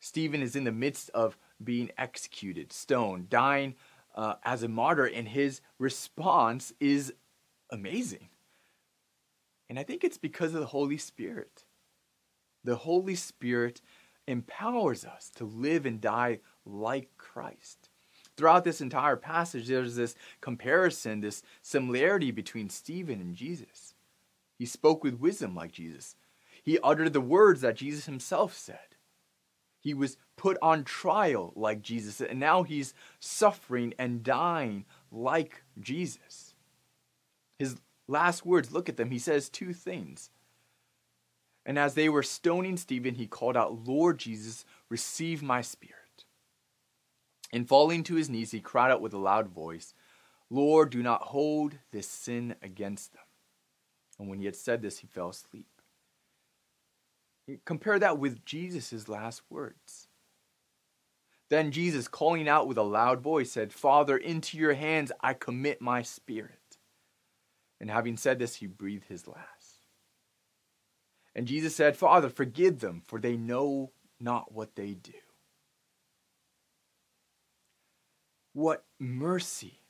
Stephen 0.00 0.42
is 0.42 0.56
in 0.56 0.64
the 0.64 0.72
midst 0.72 1.10
of 1.10 1.36
being 1.62 1.90
executed, 1.98 2.72
stoned, 2.72 3.28
dying 3.28 3.74
uh, 4.14 4.34
as 4.44 4.62
a 4.62 4.68
martyr, 4.68 5.06
and 5.06 5.28
his 5.28 5.60
response 5.78 6.72
is 6.80 7.12
amazing. 7.70 8.28
And 9.68 9.78
I 9.78 9.84
think 9.84 10.04
it's 10.04 10.18
because 10.18 10.54
of 10.54 10.60
the 10.60 10.66
Holy 10.66 10.98
Spirit. 10.98 11.64
The 12.64 12.76
Holy 12.76 13.14
Spirit 13.14 13.80
empowers 14.26 15.04
us 15.04 15.30
to 15.36 15.44
live 15.44 15.84
and 15.84 16.00
die 16.00 16.40
like 16.64 17.10
Christ. 17.18 17.88
Throughout 18.36 18.64
this 18.64 18.80
entire 18.80 19.16
passage, 19.16 19.68
there's 19.68 19.96
this 19.96 20.14
comparison, 20.40 21.20
this 21.20 21.42
similarity 21.60 22.30
between 22.30 22.70
Stephen 22.70 23.20
and 23.20 23.34
Jesus. 23.34 23.94
He 24.58 24.66
spoke 24.66 25.04
with 25.04 25.20
wisdom 25.20 25.54
like 25.54 25.72
Jesus. 25.72 26.16
He 26.62 26.78
uttered 26.82 27.12
the 27.12 27.20
words 27.20 27.60
that 27.60 27.76
Jesus 27.76 28.06
himself 28.06 28.56
said. 28.56 28.96
He 29.80 29.92
was 29.92 30.16
put 30.36 30.56
on 30.62 30.84
trial 30.84 31.52
like 31.56 31.82
Jesus, 31.82 32.20
and 32.20 32.38
now 32.38 32.62
he's 32.62 32.94
suffering 33.18 33.92
and 33.98 34.22
dying 34.22 34.84
like 35.10 35.64
Jesus. 35.80 36.54
His 37.58 37.80
last 38.06 38.46
words, 38.46 38.70
look 38.70 38.88
at 38.88 38.96
them, 38.96 39.10
he 39.10 39.18
says 39.18 39.48
two 39.48 39.72
things. 39.72 40.30
And 41.64 41.78
as 41.78 41.94
they 41.94 42.08
were 42.08 42.22
stoning 42.22 42.76
Stephen, 42.76 43.14
he 43.14 43.26
called 43.26 43.56
out, 43.56 43.86
Lord 43.86 44.18
Jesus, 44.18 44.64
receive 44.88 45.42
my 45.42 45.60
spirit. 45.60 45.96
And 47.52 47.68
falling 47.68 48.02
to 48.04 48.14
his 48.14 48.28
knees, 48.28 48.50
he 48.50 48.60
cried 48.60 48.90
out 48.90 49.00
with 49.00 49.12
a 49.12 49.18
loud 49.18 49.48
voice, 49.48 49.94
Lord, 50.50 50.90
do 50.90 51.02
not 51.02 51.22
hold 51.22 51.78
this 51.92 52.06
sin 52.06 52.56
against 52.62 53.12
them. 53.12 53.22
And 54.18 54.28
when 54.28 54.38
he 54.38 54.44
had 54.44 54.56
said 54.56 54.82
this, 54.82 54.98
he 54.98 55.06
fell 55.06 55.30
asleep. 55.30 55.66
Compare 57.64 57.98
that 58.00 58.18
with 58.18 58.44
Jesus' 58.44 59.08
last 59.08 59.42
words. 59.50 60.08
Then 61.48 61.70
Jesus, 61.70 62.08
calling 62.08 62.48
out 62.48 62.66
with 62.66 62.78
a 62.78 62.82
loud 62.82 63.20
voice, 63.20 63.52
said, 63.52 63.72
Father, 63.72 64.16
into 64.16 64.56
your 64.56 64.74
hands 64.74 65.12
I 65.20 65.34
commit 65.34 65.80
my 65.80 66.02
spirit. 66.02 66.78
And 67.80 67.90
having 67.90 68.16
said 68.16 68.38
this, 68.38 68.56
he 68.56 68.66
breathed 68.66 69.06
his 69.08 69.26
last. 69.26 69.61
And 71.34 71.46
Jesus 71.46 71.74
said, 71.74 71.96
Father, 71.96 72.28
forgive 72.28 72.80
them, 72.80 73.02
for 73.06 73.18
they 73.18 73.36
know 73.36 73.92
not 74.20 74.52
what 74.52 74.76
they 74.76 74.94
do. 74.94 75.12
What 78.52 78.84
mercy 78.98 79.80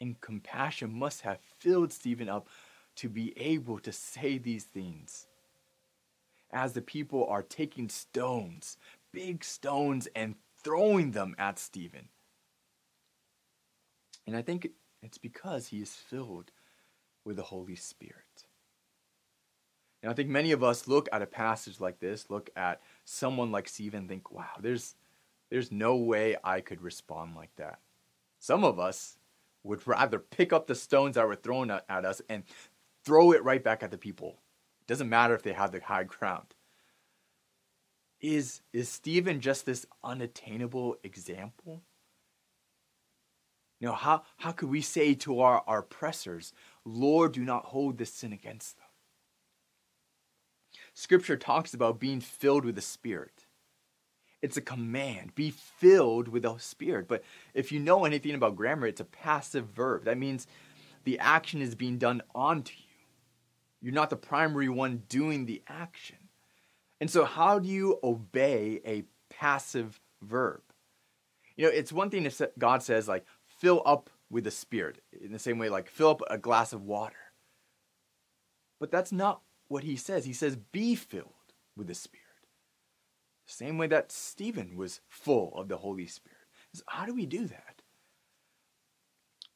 and 0.00 0.20
compassion 0.20 0.92
must 0.92 1.22
have 1.22 1.38
filled 1.58 1.92
Stephen 1.92 2.28
up 2.28 2.48
to 2.96 3.08
be 3.08 3.32
able 3.38 3.78
to 3.78 3.92
say 3.92 4.36
these 4.36 4.64
things 4.64 5.26
as 6.52 6.72
the 6.72 6.82
people 6.82 7.26
are 7.26 7.42
taking 7.42 7.88
stones, 7.88 8.76
big 9.12 9.44
stones, 9.44 10.08
and 10.14 10.34
throwing 10.62 11.12
them 11.12 11.34
at 11.38 11.58
Stephen. 11.58 12.08
And 14.26 14.36
I 14.36 14.42
think 14.42 14.68
it's 15.02 15.18
because 15.18 15.68
he 15.68 15.80
is 15.80 15.94
filled 15.94 16.50
with 17.24 17.36
the 17.36 17.44
Holy 17.44 17.76
Spirit. 17.76 18.44
And 20.02 20.10
I 20.10 20.14
think 20.14 20.28
many 20.28 20.52
of 20.52 20.62
us 20.62 20.88
look 20.88 21.08
at 21.12 21.22
a 21.22 21.26
passage 21.26 21.80
like 21.80 22.00
this, 22.00 22.30
look 22.30 22.50
at 22.56 22.80
someone 23.04 23.52
like 23.52 23.68
Stephen, 23.68 24.08
think, 24.08 24.32
wow, 24.32 24.56
there's, 24.60 24.94
there's 25.50 25.70
no 25.70 25.96
way 25.96 26.36
I 26.42 26.60
could 26.60 26.80
respond 26.80 27.36
like 27.36 27.54
that. 27.56 27.80
Some 28.38 28.64
of 28.64 28.78
us 28.78 29.18
would 29.62 29.86
rather 29.86 30.18
pick 30.18 30.52
up 30.52 30.66
the 30.66 30.74
stones 30.74 31.16
that 31.16 31.28
were 31.28 31.36
thrown 31.36 31.70
at, 31.70 31.84
at 31.88 32.06
us 32.06 32.22
and 32.30 32.44
throw 33.04 33.32
it 33.32 33.44
right 33.44 33.62
back 33.62 33.82
at 33.82 33.90
the 33.90 33.98
people. 33.98 34.38
It 34.80 34.86
doesn't 34.86 35.08
matter 35.08 35.34
if 35.34 35.42
they 35.42 35.52
have 35.52 35.72
the 35.72 35.80
high 35.80 36.04
ground. 36.04 36.54
Is, 38.20 38.62
is 38.72 38.88
Stephen 38.88 39.40
just 39.40 39.66
this 39.66 39.86
unattainable 40.02 40.96
example? 41.04 41.82
You 43.80 43.88
know, 43.88 43.94
how, 43.94 44.22
how 44.36 44.52
could 44.52 44.68
we 44.68 44.82
say 44.82 45.14
to 45.14 45.40
our, 45.40 45.62
our 45.66 45.80
oppressors, 45.80 46.52
Lord, 46.84 47.32
do 47.32 47.44
not 47.44 47.66
hold 47.66 47.96
this 47.98 48.12
sin 48.12 48.32
against 48.32 48.76
them? 48.76 48.79
Scripture 51.00 51.38
talks 51.38 51.72
about 51.72 51.98
being 51.98 52.20
filled 52.20 52.66
with 52.66 52.74
the 52.74 52.82
Spirit. 52.82 53.46
It's 54.42 54.58
a 54.58 54.60
command. 54.60 55.34
Be 55.34 55.50
filled 55.50 56.28
with 56.28 56.42
the 56.42 56.58
Spirit. 56.58 57.08
But 57.08 57.24
if 57.54 57.72
you 57.72 57.80
know 57.80 58.04
anything 58.04 58.34
about 58.34 58.54
grammar, 58.54 58.86
it's 58.86 59.00
a 59.00 59.06
passive 59.06 59.64
verb. 59.64 60.04
That 60.04 60.18
means 60.18 60.46
the 61.04 61.18
action 61.18 61.62
is 61.62 61.74
being 61.74 61.96
done 61.96 62.20
onto 62.34 62.74
you. 62.76 63.06
You're 63.80 63.94
not 63.94 64.10
the 64.10 64.16
primary 64.16 64.68
one 64.68 65.04
doing 65.08 65.46
the 65.46 65.62
action. 65.66 66.18
And 67.00 67.10
so, 67.10 67.24
how 67.24 67.58
do 67.58 67.68
you 67.70 67.98
obey 68.04 68.82
a 68.84 69.04
passive 69.30 69.98
verb? 70.20 70.60
You 71.56 71.64
know, 71.64 71.72
it's 71.72 71.94
one 71.94 72.10
thing 72.10 72.26
if 72.26 72.42
God 72.58 72.82
says, 72.82 73.08
like, 73.08 73.24
fill 73.46 73.82
up 73.86 74.10
with 74.28 74.44
the 74.44 74.50
Spirit, 74.50 75.00
in 75.18 75.32
the 75.32 75.38
same 75.38 75.58
way, 75.58 75.70
like, 75.70 75.88
fill 75.88 76.10
up 76.10 76.20
a 76.28 76.36
glass 76.36 76.74
of 76.74 76.82
water. 76.82 77.16
But 78.78 78.90
that's 78.90 79.12
not 79.12 79.40
what 79.70 79.84
he 79.84 79.96
says. 79.96 80.24
He 80.24 80.32
says, 80.32 80.56
be 80.56 80.94
filled 80.94 81.54
with 81.76 81.86
the 81.86 81.94
Spirit. 81.94 82.26
Same 83.46 83.78
way 83.78 83.86
that 83.88 84.12
Stephen 84.12 84.76
was 84.76 85.00
full 85.08 85.52
of 85.56 85.68
the 85.68 85.78
Holy 85.78 86.06
Spirit. 86.06 86.36
So 86.74 86.82
how 86.86 87.04
do 87.04 87.14
we 87.14 87.26
do 87.26 87.46
that? 87.46 87.82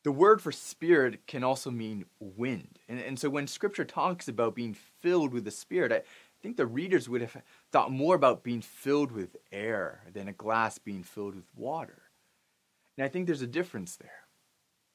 The 0.02 0.12
word 0.12 0.42
for 0.42 0.52
spirit 0.52 1.26
can 1.26 1.44
also 1.44 1.70
mean 1.70 2.04
wind. 2.20 2.78
And, 2.88 3.00
and 3.00 3.18
so 3.18 3.30
when 3.30 3.46
scripture 3.46 3.84
talks 3.84 4.28
about 4.28 4.54
being 4.54 4.74
filled 4.74 5.32
with 5.32 5.44
the 5.44 5.50
Spirit, 5.50 5.92
I, 5.92 6.02
think 6.44 6.58
the 6.58 6.66
readers 6.66 7.08
would 7.08 7.22
have 7.22 7.38
thought 7.72 7.90
more 7.90 8.14
about 8.14 8.44
being 8.44 8.60
filled 8.60 9.10
with 9.10 9.34
air 9.50 10.02
than 10.12 10.28
a 10.28 10.32
glass 10.32 10.76
being 10.76 11.02
filled 11.02 11.34
with 11.34 11.48
water. 11.56 12.02
And 12.98 13.04
I 13.04 13.08
think 13.08 13.24
there's 13.24 13.40
a 13.40 13.46
difference 13.46 13.96
there. 13.96 14.26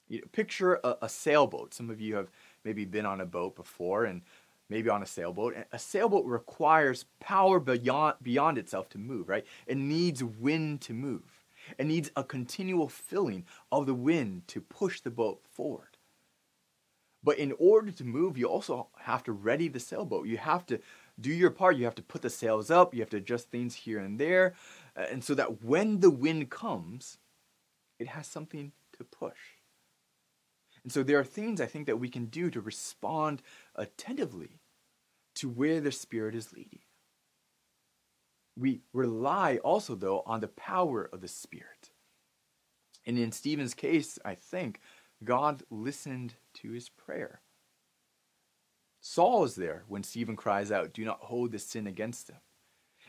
You 0.07 0.19
know, 0.19 0.27
picture 0.31 0.79
a, 0.83 0.97
a 1.01 1.09
sailboat. 1.09 1.73
Some 1.73 1.89
of 1.89 1.99
you 1.99 2.15
have 2.17 2.29
maybe 2.63 2.85
been 2.85 3.07
on 3.07 3.19
a 3.19 3.25
boat 3.25 3.55
before 3.55 4.05
and 4.05 4.21
maybe 4.69 4.89
on 4.89 5.03
a 5.03 5.07
sailboat. 5.07 5.55
A 5.71 5.79
sailboat 5.79 6.25
requires 6.25 7.05
power 7.19 7.59
beyond, 7.59 8.15
beyond 8.21 8.57
itself 8.57 8.89
to 8.89 8.97
move, 8.97 9.27
right? 9.27 9.45
It 9.67 9.77
needs 9.77 10.23
wind 10.23 10.81
to 10.81 10.93
move. 10.93 11.43
It 11.77 11.85
needs 11.85 12.11
a 12.15 12.23
continual 12.23 12.87
filling 12.87 13.45
of 13.71 13.85
the 13.85 13.93
wind 13.93 14.47
to 14.47 14.61
push 14.61 15.01
the 15.01 15.11
boat 15.11 15.41
forward. 15.51 15.97
But 17.21 17.37
in 17.37 17.53
order 17.59 17.91
to 17.91 18.03
move, 18.03 18.37
you 18.37 18.45
also 18.45 18.87
have 19.01 19.23
to 19.23 19.31
ready 19.31 19.67
the 19.67 19.79
sailboat. 19.79 20.27
You 20.27 20.37
have 20.37 20.65
to 20.67 20.79
do 21.19 21.31
your 21.31 21.49
part. 21.49 21.75
You 21.75 21.85
have 21.85 21.95
to 21.95 22.01
put 22.01 22.21
the 22.21 22.29
sails 22.29 22.71
up, 22.71 22.93
you 22.93 23.01
have 23.01 23.09
to 23.09 23.17
adjust 23.17 23.49
things 23.49 23.75
here 23.75 23.99
and 23.99 24.17
there. 24.17 24.53
Uh, 24.95 25.05
and 25.11 25.23
so 25.23 25.33
that 25.35 25.63
when 25.63 25.99
the 25.99 26.09
wind 26.09 26.49
comes, 26.49 27.17
it 27.99 28.07
has 28.07 28.25
something 28.25 28.71
to 28.97 29.03
push. 29.03 29.57
And 30.83 30.91
so 30.93 31.03
there 31.03 31.19
are 31.19 31.25
things 31.25 31.59
I 31.59 31.65
think 31.65 31.87
that 31.87 31.99
we 31.99 32.09
can 32.09 32.25
do 32.25 32.49
to 32.51 32.61
respond 32.61 33.41
attentively 33.75 34.58
to 35.35 35.49
where 35.49 35.81
the 35.81 35.91
Spirit 35.91 36.35
is 36.35 36.53
leading. 36.53 36.79
We 38.57 38.81
rely 38.93 39.57
also, 39.57 39.95
though, 39.95 40.23
on 40.25 40.41
the 40.41 40.47
power 40.47 41.09
of 41.11 41.21
the 41.21 41.27
Spirit. 41.27 41.91
And 43.05 43.17
in 43.17 43.31
Stephen's 43.31 43.73
case, 43.73 44.19
I 44.25 44.35
think 44.35 44.81
God 45.23 45.63
listened 45.69 46.35
to 46.55 46.71
his 46.71 46.89
prayer. 46.89 47.41
Saul 49.01 49.45
is 49.45 49.55
there 49.55 49.85
when 49.87 50.03
Stephen 50.03 50.35
cries 50.35 50.71
out, 50.71 50.93
Do 50.93 51.05
not 51.05 51.21
hold 51.21 51.51
this 51.51 51.65
sin 51.65 51.87
against 51.87 52.27
them. 52.27 52.41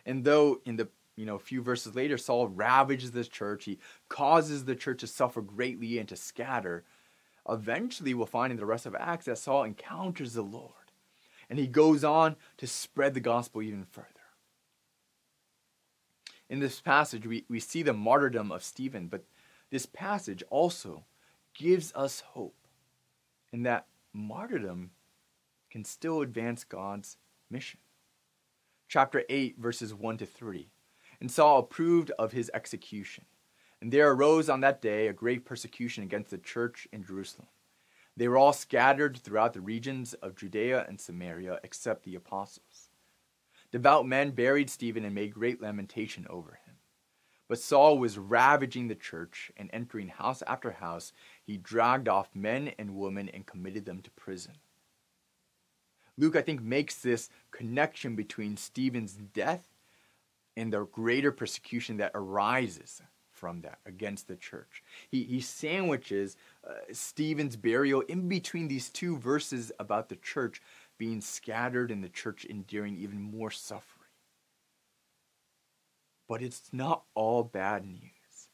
And 0.07 0.25
though 0.25 0.61
in 0.65 0.77
the 0.77 0.89
you 1.17 1.27
know, 1.27 1.35
a 1.35 1.41
few 1.41 1.61
verses 1.61 1.95
later, 1.95 2.17
Saul 2.17 2.49
ravages 2.49 3.11
the 3.11 3.25
church. 3.25 3.65
He 3.65 3.79
causes 4.09 4.65
the 4.65 4.75
church 4.75 5.01
to 5.01 5.07
suffer 5.07 5.43
greatly 5.43 5.99
and 5.99 6.09
to 6.09 6.17
scatter. 6.17 6.85
Eventually, 7.47 8.15
we'll 8.15 8.25
find 8.25 8.51
in 8.51 8.57
the 8.57 8.65
rest 8.65 8.87
of 8.87 8.95
Acts 8.95 9.27
that 9.27 9.37
Saul 9.37 9.65
encounters 9.65 10.33
the 10.33 10.41
Lord. 10.41 10.73
And 11.51 11.59
he 11.59 11.67
goes 11.67 12.05
on 12.05 12.37
to 12.59 12.67
spread 12.67 13.13
the 13.13 13.21
gospel 13.21 13.61
even 13.61 13.85
further. 13.85 14.07
In 16.49 16.61
this 16.61 16.81
passage, 16.81 17.27
we, 17.27 17.45
we 17.49 17.61
see 17.61 17.83
the 17.83 17.93
martyrdom 17.93 18.51
of 18.51 18.63
Stephen, 18.63 19.09
but 19.09 19.25
this 19.71 19.85
passage 19.85 20.43
also 20.49 21.05
gives 21.55 21.93
us 21.95 22.21
hope 22.21 22.55
in 23.53 23.65
that 23.65 23.87
martyrdom 24.13 24.91
can 25.71 25.85
still 25.85 26.23
advance 26.23 26.65
God's 26.65 27.17
mission. 27.51 27.81
Chapter 28.89 29.25
8, 29.29 29.57
verses 29.59 29.95
1 29.95 30.19
to 30.19 30.27
3. 30.27 30.69
And 31.21 31.31
Saul 31.31 31.59
approved 31.61 32.11
of 32.19 32.33
his 32.33 32.51
execution. 32.55 33.25
And 33.81 33.93
there 33.93 34.11
arose 34.11 34.49
on 34.49 34.61
that 34.61 34.83
day 34.83 35.07
a 35.07 35.13
great 35.13 35.45
persecution 35.45 36.03
against 36.03 36.31
the 36.31 36.39
church 36.39 36.89
in 36.93 37.05
Jerusalem. 37.05 37.49
They 38.21 38.29
were 38.29 38.37
all 38.37 38.53
scattered 38.53 39.17
throughout 39.17 39.55
the 39.55 39.63
regions 39.63 40.13
of 40.13 40.37
Judea 40.37 40.85
and 40.87 41.01
Samaria, 41.01 41.59
except 41.65 42.05
the 42.05 42.17
apostles. 42.17 42.91
Devout 43.73 44.07
men 44.07 44.33
buried 44.33 44.69
Stephen 44.69 45.07
and 45.07 45.15
made 45.15 45.33
great 45.33 45.63
lamentation 45.63 46.27
over 46.29 46.59
him. 46.67 46.75
But 47.49 47.61
Saul 47.61 47.97
was 47.97 48.19
ravaging 48.19 48.89
the 48.89 48.95
church, 48.95 49.51
and 49.57 49.71
entering 49.73 50.09
house 50.09 50.43
after 50.47 50.73
house, 50.73 51.15
he 51.43 51.57
dragged 51.57 52.09
off 52.09 52.29
men 52.35 52.75
and 52.79 52.95
women 52.95 53.31
and 53.31 53.47
committed 53.47 53.87
them 53.87 54.03
to 54.03 54.11
prison. 54.11 54.59
Luke, 56.19 56.37
I 56.37 56.43
think, 56.43 56.61
makes 56.61 56.97
this 56.97 57.31
connection 57.51 58.17
between 58.17 58.59
Stephen's 58.59 59.15
death 59.15 59.67
and 60.59 60.75
the 60.75 60.85
greater 60.85 61.33
persecution 61.33 61.97
that 61.97 62.13
arises 62.15 63.01
from 63.41 63.63
that 63.63 63.79
against 63.87 64.29
the 64.29 64.37
church. 64.37 64.83
He, 65.11 65.25
he 65.25 65.41
sandwiches 65.41 66.37
uh, 66.69 66.75
Stephen's 66.93 67.57
burial 67.57 68.03
in 68.03 68.29
between 68.29 68.69
these 68.69 68.91
two 68.91 69.17
verses 69.17 69.73
about 69.81 70.11
the 70.11 70.17
church 70.17 70.61
being 70.99 71.23
scattered 71.23 71.91
and 71.91 72.05
the 72.05 72.11
church 72.11 72.45
enduring 72.45 72.97
even 72.99 73.23
more 73.23 73.51
suffering. 73.51 73.87
But 76.29 76.43
it's 76.43 76.69
not 76.71 77.05
all 77.15 77.43
bad 77.43 77.87
news. 77.87 78.49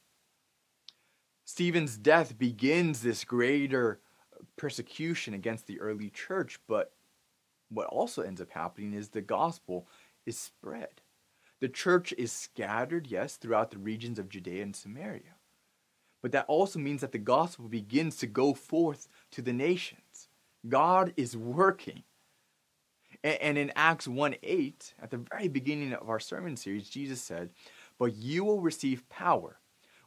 Stephen's 1.45 1.97
death 1.97 2.39
begins 2.39 3.03
this 3.03 3.25
greater 3.25 4.01
persecution 4.57 5.35
against 5.35 5.67
the 5.67 5.81
early 5.81 6.11
church, 6.11 6.61
but 6.69 6.93
what 7.69 7.87
also 7.89 8.23
ends 8.23 8.41
up 8.41 8.51
happening 8.51 8.95
is 8.95 9.09
the 9.09 9.21
gospel 9.21 9.89
is 10.25 10.39
spread. 10.39 11.01
The 11.61 11.69
church 11.69 12.13
is 12.19 12.33
scattered, 12.33 13.07
yes, 13.07 13.37
throughout 13.37 13.71
the 13.71 13.79
regions 13.79 14.19
of 14.19 14.29
Judea 14.29 14.63
and 14.63 14.77
Samaria. 14.77 15.37
But 16.23 16.33
that 16.33 16.47
also 16.49 16.79
means 16.79 17.01
that 17.01 17.13
the 17.13 17.19
gospel 17.19 17.69
begins 17.69 18.17
to 18.17 18.27
go 18.27 18.53
forth 18.53 19.09
to 19.31 19.43
the 19.43 19.53
nations. 19.53 20.29
God 20.69 21.13
is 21.17 21.37
working. 21.37 22.03
And 23.23 23.57
in 23.57 23.73
Acts 23.77 24.07
1 24.07 24.37
8, 24.43 24.95
at 25.03 25.11
the 25.11 25.25
very 25.33 25.49
beginning 25.49 25.93
of 25.93 26.09
our 26.09 26.21
sermon 26.21 26.57
series, 26.57 26.91
Jesus 26.91 27.23
said, 27.23 27.51
But 27.99 28.17
you 28.17 28.45
will 28.45 28.61
receive 28.61 29.09
power 29.09 29.59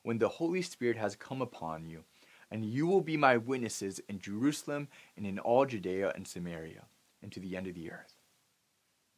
when 0.04 0.20
the 0.20 0.30
Holy 0.30 0.62
Spirit 0.62 0.98
has 0.98 1.16
come 1.16 1.42
upon 1.42 1.88
you, 1.88 2.04
and 2.52 2.66
you 2.66 2.86
will 2.86 3.02
be 3.02 3.18
my 3.18 3.38
witnesses 3.38 4.00
in 4.08 4.20
Jerusalem 4.20 4.88
and 5.18 5.26
in 5.26 5.40
all 5.40 5.66
Judea 5.66 6.12
and 6.16 6.28
Samaria 6.28 6.86
and 7.22 7.32
to 7.32 7.40
the 7.40 7.56
end 7.56 7.68
of 7.68 7.76
the 7.76 7.92
earth. 7.92 8.19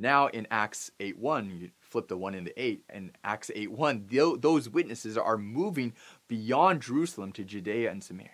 Now 0.02 0.28
in 0.28 0.48
Acts 0.50 0.90
8 1.00 1.20
1, 1.20 1.50
you 1.52 1.70
flip 1.80 2.08
the 2.08 2.18
1 2.18 2.34
into 2.34 2.60
8, 2.60 2.84
and 2.90 3.12
Acts 3.24 3.52
8 3.54 3.72
1, 3.72 4.08
those 4.40 4.68
witnesses 4.68 5.16
are 5.18 5.38
moving 5.38 5.94
beyond 6.28 6.82
Jerusalem 6.82 7.32
to 7.34 7.44
Judea 7.44 7.92
and 7.92 8.04
Samaria. 8.04 8.32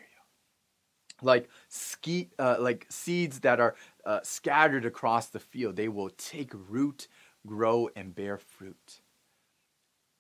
Like, 1.22 1.50
ski, 1.68 2.30
uh, 2.40 2.56
like 2.60 2.86
seeds 2.90 3.42
that 3.42 3.60
are 3.60 3.76
uh, 4.06 4.20
scattered 4.24 4.86
across 4.86 5.28
the 5.28 5.40
field, 5.40 5.76
they 5.76 5.90
will 5.90 6.12
take 6.12 6.52
root, 6.54 7.08
grow, 7.46 7.90
and 7.96 8.16
bear 8.16 8.38
fruit. 8.38 9.02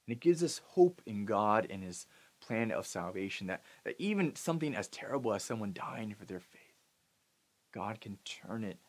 And 0.05 0.15
it 0.15 0.19
gives 0.19 0.43
us 0.43 0.61
hope 0.71 1.01
in 1.05 1.25
God 1.25 1.67
and 1.69 1.83
His 1.83 2.07
plan 2.41 2.71
of 2.71 2.85
salvation 2.85 3.47
that, 3.47 3.63
that 3.85 3.95
even 3.99 4.35
something 4.35 4.75
as 4.75 4.87
terrible 4.87 5.33
as 5.33 5.43
someone 5.43 5.71
dying 5.73 6.13
for 6.13 6.25
their 6.25 6.39
faith, 6.39 6.61
God 7.73 8.01
can 8.01 8.17
turn 8.25 8.63
it 8.63 8.79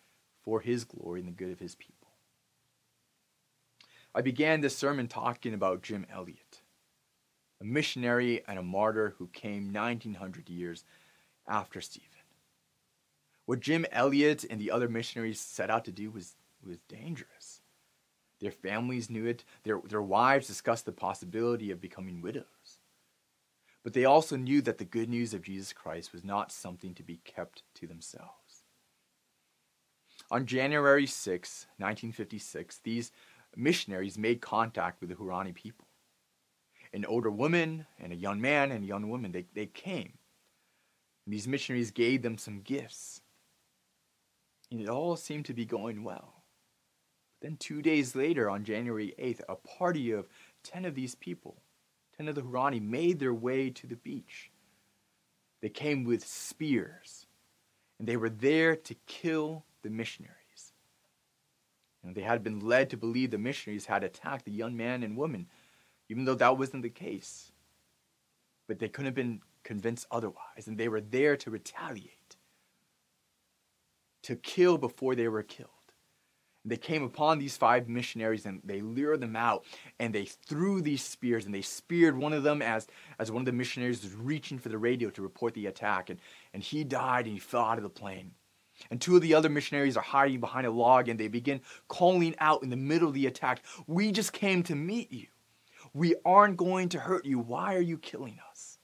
for 0.42 0.60
his 0.60 0.84
glory 0.84 1.20
and 1.20 1.28
the 1.28 1.32
good 1.32 1.52
of 1.52 1.58
his 1.58 1.74
people. 1.74 1.97
I 4.18 4.20
began 4.20 4.62
this 4.62 4.76
sermon 4.76 5.06
talking 5.06 5.54
about 5.54 5.80
Jim 5.80 6.04
Elliot, 6.12 6.62
a 7.60 7.64
missionary 7.64 8.42
and 8.48 8.58
a 8.58 8.64
martyr 8.64 9.14
who 9.16 9.28
came 9.28 9.72
1900 9.72 10.50
years 10.50 10.84
after 11.46 11.80
Stephen. 11.80 12.08
What 13.46 13.60
Jim 13.60 13.86
Elliot 13.92 14.44
and 14.50 14.60
the 14.60 14.72
other 14.72 14.88
missionaries 14.88 15.38
set 15.38 15.70
out 15.70 15.84
to 15.84 15.92
do 15.92 16.10
was, 16.10 16.34
was 16.66 16.78
dangerous. 16.88 17.60
Their 18.40 18.50
families 18.50 19.08
knew 19.08 19.24
it, 19.24 19.44
their, 19.62 19.80
their 19.88 20.02
wives 20.02 20.48
discussed 20.48 20.86
the 20.86 20.90
possibility 20.90 21.70
of 21.70 21.80
becoming 21.80 22.20
widows. 22.20 22.80
But 23.84 23.92
they 23.92 24.04
also 24.04 24.34
knew 24.34 24.60
that 24.62 24.78
the 24.78 24.84
good 24.84 25.08
news 25.08 25.32
of 25.32 25.42
Jesus 25.42 25.72
Christ 25.72 26.12
was 26.12 26.24
not 26.24 26.50
something 26.50 26.92
to 26.96 27.04
be 27.04 27.20
kept 27.24 27.62
to 27.76 27.86
themselves. 27.86 28.64
On 30.28 30.44
January 30.44 31.06
6, 31.06 31.66
1956, 31.78 32.80
these 32.82 33.12
missionaries 33.58 34.16
made 34.16 34.40
contact 34.40 35.00
with 35.00 35.10
the 35.10 35.16
Huaorani 35.16 35.54
people. 35.54 35.86
An 36.92 37.04
older 37.04 37.30
woman 37.30 37.86
and 37.98 38.12
a 38.12 38.16
young 38.16 38.40
man 38.40 38.72
and 38.72 38.84
a 38.84 38.86
young 38.86 39.10
woman, 39.10 39.32
they, 39.32 39.46
they 39.54 39.66
came. 39.66 40.12
And 41.26 41.34
these 41.34 41.48
missionaries 41.48 41.90
gave 41.90 42.22
them 42.22 42.38
some 42.38 42.62
gifts. 42.62 43.20
And 44.70 44.80
it 44.80 44.88
all 44.88 45.16
seemed 45.16 45.44
to 45.46 45.54
be 45.54 45.66
going 45.66 46.02
well. 46.04 46.42
But 47.40 47.48
then, 47.48 47.56
two 47.58 47.82
days 47.82 48.16
later, 48.16 48.48
on 48.48 48.64
January 48.64 49.14
8th, 49.18 49.40
a 49.48 49.56
party 49.56 50.12
of 50.12 50.28
10 50.64 50.84
of 50.84 50.94
these 50.94 51.14
people, 51.14 51.56
10 52.16 52.28
of 52.28 52.34
the 52.34 52.42
Huaorani, 52.42 52.80
made 52.80 53.18
their 53.18 53.34
way 53.34 53.70
to 53.70 53.86
the 53.86 53.96
beach. 53.96 54.50
They 55.60 55.68
came 55.68 56.04
with 56.04 56.26
spears, 56.26 57.26
and 57.98 58.08
they 58.08 58.16
were 58.16 58.30
there 58.30 58.76
to 58.76 58.94
kill 59.06 59.64
the 59.82 59.90
missionaries. 59.90 60.37
And 62.04 62.14
they 62.14 62.22
had 62.22 62.42
been 62.42 62.60
led 62.60 62.90
to 62.90 62.96
believe 62.96 63.30
the 63.30 63.38
missionaries 63.38 63.86
had 63.86 64.04
attacked 64.04 64.44
the 64.44 64.52
young 64.52 64.76
man 64.76 65.02
and 65.02 65.16
woman, 65.16 65.46
even 66.08 66.24
though 66.24 66.34
that 66.34 66.58
wasn't 66.58 66.82
the 66.82 66.90
case. 66.90 67.52
But 68.66 68.78
they 68.78 68.88
couldn't 68.88 69.06
have 69.06 69.14
been 69.14 69.40
convinced 69.64 70.06
otherwise, 70.10 70.66
and 70.66 70.78
they 70.78 70.88
were 70.88 71.00
there 71.00 71.36
to 71.36 71.50
retaliate, 71.50 72.36
to 74.22 74.36
kill 74.36 74.78
before 74.78 75.14
they 75.14 75.28
were 75.28 75.42
killed. 75.42 75.70
And 76.64 76.72
they 76.72 76.76
came 76.76 77.02
upon 77.02 77.38
these 77.38 77.56
five 77.56 77.88
missionaries 77.88 78.44
and 78.44 78.60
they 78.64 78.80
lured 78.80 79.20
them 79.20 79.36
out 79.36 79.64
and 79.98 80.14
they 80.14 80.24
threw 80.24 80.82
these 80.82 81.02
spears 81.04 81.46
and 81.46 81.54
they 81.54 81.62
speared 81.62 82.16
one 82.16 82.32
of 82.32 82.42
them 82.42 82.60
as, 82.60 82.88
as 83.18 83.30
one 83.30 83.42
of 83.42 83.46
the 83.46 83.52
missionaries 83.52 84.02
was 84.02 84.14
reaching 84.14 84.58
for 84.58 84.68
the 84.68 84.76
radio 84.76 85.08
to 85.10 85.22
report 85.22 85.54
the 85.54 85.66
attack 85.66 86.10
and, 86.10 86.20
and 86.52 86.62
he 86.62 86.84
died 86.84 87.24
and 87.24 87.32
he 87.32 87.38
fell 87.38 87.62
out 87.62 87.78
of 87.78 87.84
the 87.84 87.88
plane 87.88 88.32
and 88.90 89.00
two 89.00 89.16
of 89.16 89.22
the 89.22 89.34
other 89.34 89.48
missionaries 89.48 89.96
are 89.96 90.02
hiding 90.02 90.40
behind 90.40 90.66
a 90.66 90.70
log 90.70 91.08
and 91.08 91.18
they 91.18 91.28
begin 91.28 91.60
calling 91.88 92.34
out 92.38 92.62
in 92.62 92.70
the 92.70 92.76
middle 92.76 93.08
of 93.08 93.14
the 93.14 93.26
attack 93.26 93.62
We 93.86 94.12
just 94.12 94.32
came 94.32 94.62
to 94.64 94.74
meet 94.74 95.12
you. 95.12 95.26
We 95.94 96.14
aren't 96.24 96.56
going 96.56 96.88
to 96.90 97.00
hurt 97.00 97.24
you. 97.24 97.38
Why 97.38 97.74
are 97.74 97.80
you 97.80 97.98
killing 97.98 98.38
us? 98.50 98.78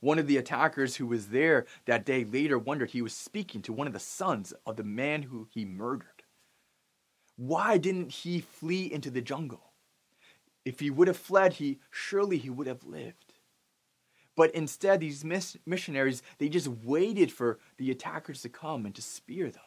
One 0.00 0.18
of 0.18 0.26
the 0.26 0.36
attackers 0.36 0.96
who 0.96 1.06
was 1.06 1.28
there 1.28 1.66
that 1.86 2.04
day 2.04 2.24
later 2.24 2.58
wondered 2.58 2.90
he 2.90 3.02
was 3.02 3.14
speaking 3.14 3.62
to 3.62 3.72
one 3.72 3.86
of 3.86 3.92
the 3.92 4.00
sons 4.00 4.52
of 4.66 4.76
the 4.76 4.84
man 4.84 5.22
who 5.22 5.48
he 5.50 5.64
murdered. 5.64 6.24
Why 7.36 7.78
didn't 7.78 8.10
he 8.10 8.40
flee 8.40 8.92
into 8.92 9.10
the 9.10 9.20
jungle? 9.20 9.72
If 10.64 10.80
he 10.80 10.90
would 10.90 11.08
have 11.08 11.16
fled, 11.16 11.54
he 11.54 11.80
surely 11.90 12.38
he 12.38 12.50
would 12.50 12.66
have 12.66 12.84
lived. 12.84 13.31
But 14.36 14.54
instead, 14.54 15.00
these 15.00 15.24
miss- 15.24 15.58
missionaries, 15.66 16.22
they 16.38 16.48
just 16.48 16.68
waited 16.68 17.32
for 17.32 17.58
the 17.76 17.90
attackers 17.90 18.42
to 18.42 18.48
come 18.48 18.86
and 18.86 18.94
to 18.94 19.02
spear 19.02 19.50
them. 19.50 19.62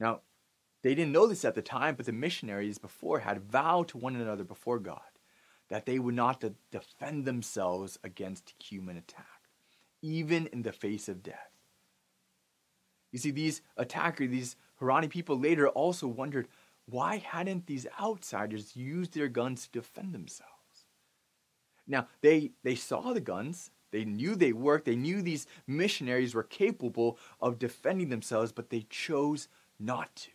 Now, 0.00 0.20
They 0.82 0.94
didn't 0.94 1.12
know 1.12 1.26
this 1.26 1.44
at 1.44 1.54
the 1.54 1.62
time, 1.62 1.96
but 1.96 2.06
the 2.06 2.12
missionaries 2.12 2.78
before 2.78 3.20
had 3.20 3.40
vowed 3.42 3.88
to 3.88 3.98
one 3.98 4.16
another 4.16 4.44
before 4.44 4.78
God 4.80 5.00
that 5.68 5.86
they 5.86 5.98
would 5.98 6.14
not 6.14 6.40
de- 6.40 6.54
defend 6.70 7.24
themselves 7.24 7.98
against 8.04 8.54
human 8.62 8.96
attack, 8.96 9.48
even 10.02 10.46
in 10.48 10.62
the 10.62 10.72
face 10.72 11.08
of 11.08 11.22
death. 11.22 11.50
You 13.12 13.18
see, 13.18 13.30
these 13.30 13.62
attackers, 13.76 14.30
these 14.30 14.56
Huaorani 14.80 15.08
people 15.08 15.38
later 15.38 15.68
also 15.68 16.06
wondered 16.08 16.48
why 16.86 17.18
hadn't 17.18 17.66
these 17.66 17.86
outsiders 18.00 18.76
used 18.76 19.14
their 19.14 19.28
guns 19.28 19.66
to 19.66 19.80
defend 19.80 20.14
themselves? 20.14 20.51
Now, 21.86 22.08
they, 22.20 22.52
they 22.62 22.74
saw 22.74 23.12
the 23.12 23.20
guns, 23.20 23.70
they 23.90 24.04
knew 24.04 24.34
they 24.34 24.52
worked, 24.52 24.86
they 24.86 24.96
knew 24.96 25.20
these 25.20 25.46
missionaries 25.66 26.34
were 26.34 26.42
capable 26.42 27.18
of 27.40 27.58
defending 27.58 28.08
themselves, 28.08 28.52
but 28.52 28.70
they 28.70 28.86
chose 28.88 29.48
not 29.78 30.14
to. 30.16 30.30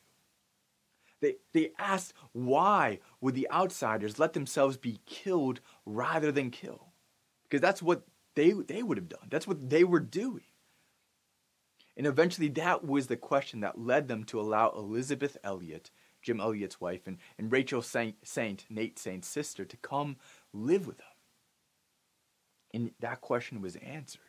They, 1.20 1.36
they 1.54 1.72
asked 1.80 2.14
why 2.32 3.00
would 3.22 3.34
the 3.34 3.50
outsiders 3.50 4.20
let 4.20 4.34
themselves 4.34 4.78
be 4.78 5.00
killed 5.06 5.62
rather 5.86 6.32
than 6.32 6.52
kill? 6.52 6.94
Because 7.44 7.62
that's 7.62 7.82
what 7.82 8.04
they, 8.36 8.52
they 8.52 8.84
would 8.84 8.98
have 8.98 9.10
done. 9.10 9.28
That's 9.30 9.48
what 9.48 9.70
they 9.70 9.84
were 9.84 10.00
doing. 10.00 10.44
And 11.96 12.06
eventually 12.06 12.50
that 12.50 12.86
was 12.86 13.08
the 13.08 13.18
question 13.18 13.62
that 13.62 13.80
led 13.80 14.08
them 14.08 14.24
to 14.26 14.40
allow 14.40 14.70
Elisabeth 14.70 15.38
Elliot, 15.44 15.90
Jim 16.22 16.40
Elliot's 16.40 16.80
wife, 16.80 17.08
and, 17.08 17.18
and 17.40 17.52
Rachel 17.52 17.82
Saint, 17.82 18.16
Saint, 18.24 18.66
Nate 18.70 19.00
Saint's 19.00 19.28
sister, 19.28 19.66
to 19.66 19.78
come 19.78 20.18
live 20.54 20.86
with 20.86 20.98
them. 20.98 21.08
And 22.74 22.92
that 23.00 23.22
question 23.22 23.62
was 23.62 23.76
answered 23.78 24.22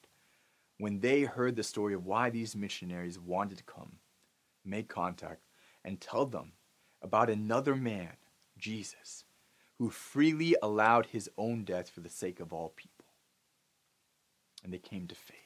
when 0.78 1.00
they 1.00 1.22
heard 1.22 1.56
the 1.56 1.62
story 1.62 1.94
of 1.94 2.06
why 2.06 2.30
these 2.30 2.54
missionaries 2.54 3.18
wanted 3.18 3.58
to 3.58 3.64
come, 3.64 3.96
make 4.64 4.88
contact, 4.88 5.42
and 5.84 6.00
tell 6.00 6.24
them 6.24 6.52
about 7.02 7.30
another 7.30 7.74
man, 7.74 8.12
Jesus, 8.56 9.24
who 9.78 9.90
freely 9.90 10.56
allowed 10.62 11.06
his 11.06 11.30
own 11.36 11.64
death 11.64 11.90
for 11.90 12.00
the 12.00 12.08
sake 12.08 12.40
of 12.40 12.52
all 12.52 12.72
people. 12.74 13.06
And 14.62 14.72
they 14.72 14.78
came 14.78 15.06
to 15.08 15.14
faith. 15.14 15.36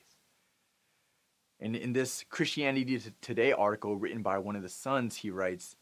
And 1.61 1.76
in 1.76 1.92
this 1.92 2.24
Christianity 2.28 3.00
Today 3.20 3.52
article 3.52 3.96
written 3.96 4.22
by 4.22 4.38
one 4.38 4.57
of 4.57 4.62
the 4.62 4.68
sons, 4.68 5.16
he 5.16 5.31
writes 5.31 5.76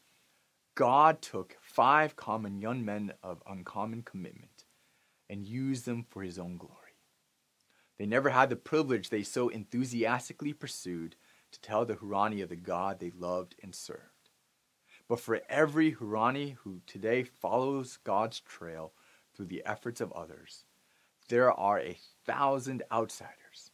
God 0.75 1.21
took 1.21 1.57
five 1.61 2.15
common 2.15 2.61
young 2.61 2.85
men 2.85 3.13
of 3.23 3.41
uncommon 3.49 4.03
commitment 4.03 4.65
and 5.29 5.45
used 5.45 5.85
them 5.85 6.05
for 6.09 6.21
his 6.21 6.37
own 6.37 6.57
glory. 6.57 6.80
They 8.01 8.07
never 8.07 8.31
had 8.31 8.49
the 8.49 8.55
privilege 8.55 9.09
they 9.09 9.21
so 9.21 9.49
enthusiastically 9.49 10.53
pursued 10.53 11.15
to 11.51 11.61
tell 11.61 11.85
the 11.85 11.97
Huaorani 11.97 12.41
of 12.41 12.49
the 12.49 12.55
God 12.55 12.99
they 12.99 13.11
loved 13.11 13.53
and 13.61 13.75
served. 13.75 14.31
But 15.07 15.19
for 15.19 15.41
every 15.47 15.93
Huaorani 15.93 16.55
who 16.63 16.81
today 16.87 17.21
follows 17.21 17.99
God's 18.03 18.39
trail 18.39 18.93
through 19.35 19.45
the 19.45 19.63
efforts 19.67 20.01
of 20.01 20.11
others, 20.13 20.65
there 21.29 21.51
are 21.51 21.79
a 21.79 21.99
thousand 22.25 22.81
outsiders 22.91 23.69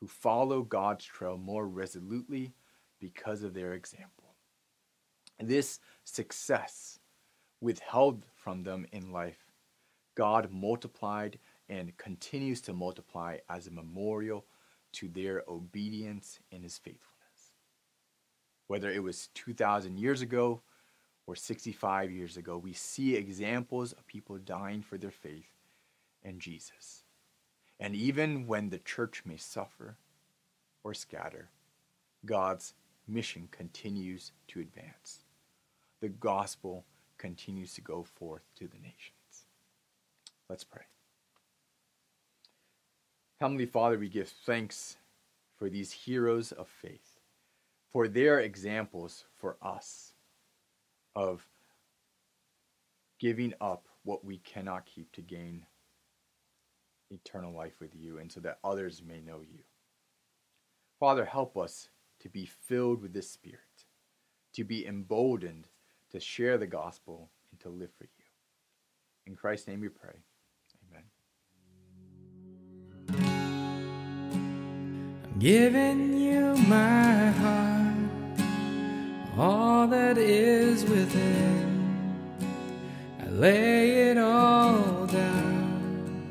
who 0.00 0.06
follow 0.06 0.62
God's 0.62 1.04
trail 1.04 1.36
more 1.36 1.68
resolutely 1.68 2.54
because 2.98 3.42
of 3.42 3.52
their 3.52 3.74
example. 3.74 4.34
This 5.38 5.78
success 6.04 7.00
withheld 7.60 8.24
from 8.34 8.62
them 8.62 8.86
in 8.92 9.12
life, 9.12 9.52
God 10.14 10.50
multiplied 10.50 11.38
and 11.68 11.96
continues 11.96 12.60
to 12.62 12.72
multiply 12.72 13.38
as 13.48 13.66
a 13.66 13.70
memorial 13.70 14.44
to 14.92 15.08
their 15.08 15.42
obedience 15.48 16.38
and 16.52 16.62
his 16.62 16.78
faithfulness 16.78 17.16
whether 18.66 18.90
it 18.90 19.02
was 19.02 19.28
2,000 19.34 19.98
years 19.98 20.22
ago 20.22 20.60
or 21.26 21.36
65 21.36 22.10
years 22.10 22.36
ago, 22.36 22.58
we 22.58 22.72
see 22.72 23.14
examples 23.14 23.92
of 23.92 24.06
people 24.06 24.38
dying 24.38 24.82
for 24.82 24.98
their 24.98 25.10
faith 25.10 25.50
in 26.22 26.38
Jesus. 26.38 27.04
And 27.78 27.94
even 27.94 28.46
when 28.46 28.70
the 28.70 28.78
church 28.78 29.22
may 29.24 29.36
suffer 29.36 29.96
or 30.82 30.94
scatter, 30.94 31.50
God's 32.24 32.74
mission 33.06 33.48
continues 33.50 34.32
to 34.48 34.60
advance. 34.60 35.24
The 36.00 36.08
gospel 36.08 36.84
continues 37.18 37.74
to 37.74 37.80
go 37.80 38.02
forth 38.02 38.42
to 38.56 38.66
the 38.66 38.78
nations. 38.78 39.46
Let's 40.48 40.64
pray. 40.64 40.82
Heavenly 43.38 43.66
Father, 43.66 43.98
we 43.98 44.08
give 44.08 44.28
thanks 44.28 44.96
for 45.58 45.68
these 45.68 45.92
heroes 45.92 46.52
of 46.52 46.68
faith 46.68 47.18
for 47.92 48.08
their 48.08 48.40
examples 48.40 49.24
for 49.34 49.58
us 49.60 50.14
of 51.14 51.46
giving 53.18 53.52
up 53.60 53.88
what 54.04 54.24
we 54.24 54.38
cannot 54.38 54.86
keep 54.86 55.12
to 55.12 55.20
gain 55.20 55.66
eternal 57.10 57.52
life 57.52 57.78
with 57.78 57.94
you 57.94 58.18
and 58.18 58.32
so 58.32 58.40
that 58.40 58.58
others 58.64 59.02
may 59.06 59.20
know 59.20 59.40
you. 59.40 59.60
Father, 60.98 61.26
help 61.26 61.58
us 61.58 61.90
to 62.20 62.30
be 62.30 62.46
filled 62.46 63.02
with 63.02 63.12
this 63.12 63.30
Spirit, 63.30 63.84
to 64.54 64.64
be 64.64 64.86
emboldened 64.86 65.68
to 66.10 66.20
share 66.20 66.56
the 66.56 66.66
gospel 66.66 67.28
and 67.50 67.60
to 67.60 67.68
live 67.68 67.90
for 67.98 68.04
you. 68.04 68.24
In 69.26 69.36
Christ's 69.36 69.68
name 69.68 69.80
we 69.80 69.88
pray. 69.88 70.22
Giving 75.38 76.16
you 76.16 76.56
my 76.66 77.30
heart 77.30 78.40
all 79.38 79.86
that 79.86 80.16
is 80.16 80.84
within. 80.84 82.32
I 83.20 83.28
lay 83.28 84.10
it 84.10 84.16
all 84.16 85.06
down 85.06 86.30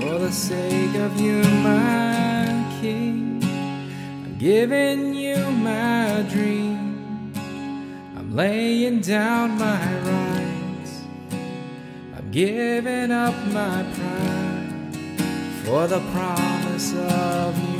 for 0.00 0.18
the 0.18 0.32
sake 0.32 0.96
of 0.96 1.20
you, 1.20 1.42
my 1.62 2.66
King. 2.80 3.40
I'm 3.44 4.36
giving 4.36 5.14
you 5.14 5.36
my 5.52 6.26
dream. 6.28 7.32
I'm 8.16 8.34
laying 8.34 9.00
down 9.00 9.50
my 9.58 10.00
rights. 10.00 11.02
I'm 12.16 12.28
giving 12.32 13.12
up 13.12 13.34
my 13.46 13.84
pride 13.94 14.96
for 15.64 15.86
the 15.86 16.00
promise 16.12 16.94
of 16.94 17.56
new 17.70 17.79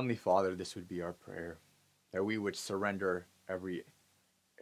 Heavenly 0.00 0.16
Father, 0.16 0.54
this 0.54 0.74
would 0.76 0.88
be 0.88 1.02
our 1.02 1.12
prayer 1.12 1.58
that 2.14 2.24
we 2.24 2.38
would 2.38 2.56
surrender 2.56 3.26
every 3.50 3.84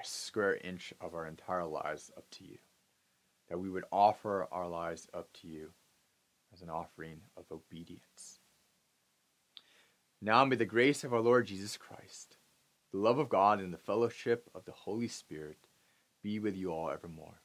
square 0.03 0.57
inch 0.57 0.93
of 1.01 1.15
our 1.15 1.29
entire 1.29 1.65
lives 1.65 2.11
up 2.17 2.29
to 2.33 2.45
you, 2.45 2.59
that 3.49 3.61
we 3.61 3.71
would 3.71 3.85
offer 3.93 4.49
our 4.51 4.67
lives 4.67 5.07
up 5.15 5.33
to 5.35 5.47
you 5.47 5.71
as 6.53 6.61
an 6.61 6.71
offering 6.71 7.21
of 7.37 7.45
obedience. 7.53 8.41
Now 10.21 10.45
may 10.45 10.57
the 10.57 10.65
grace 10.65 11.05
of 11.05 11.15
our 11.15 11.21
Lord 11.21 11.47
Jesus 11.47 11.77
Christ, 11.77 12.37
the 12.91 12.99
love 12.99 13.21
of 13.21 13.29
God, 13.29 13.61
and 13.61 13.73
the 13.73 13.79
fellowship 13.79 14.51
of 14.57 14.65
the 14.65 14.73
Holy 14.73 15.07
Spirit 15.07 15.69
be 16.21 16.41
with 16.41 16.57
you 16.57 16.73
all 16.73 16.91
evermore. 16.91 17.43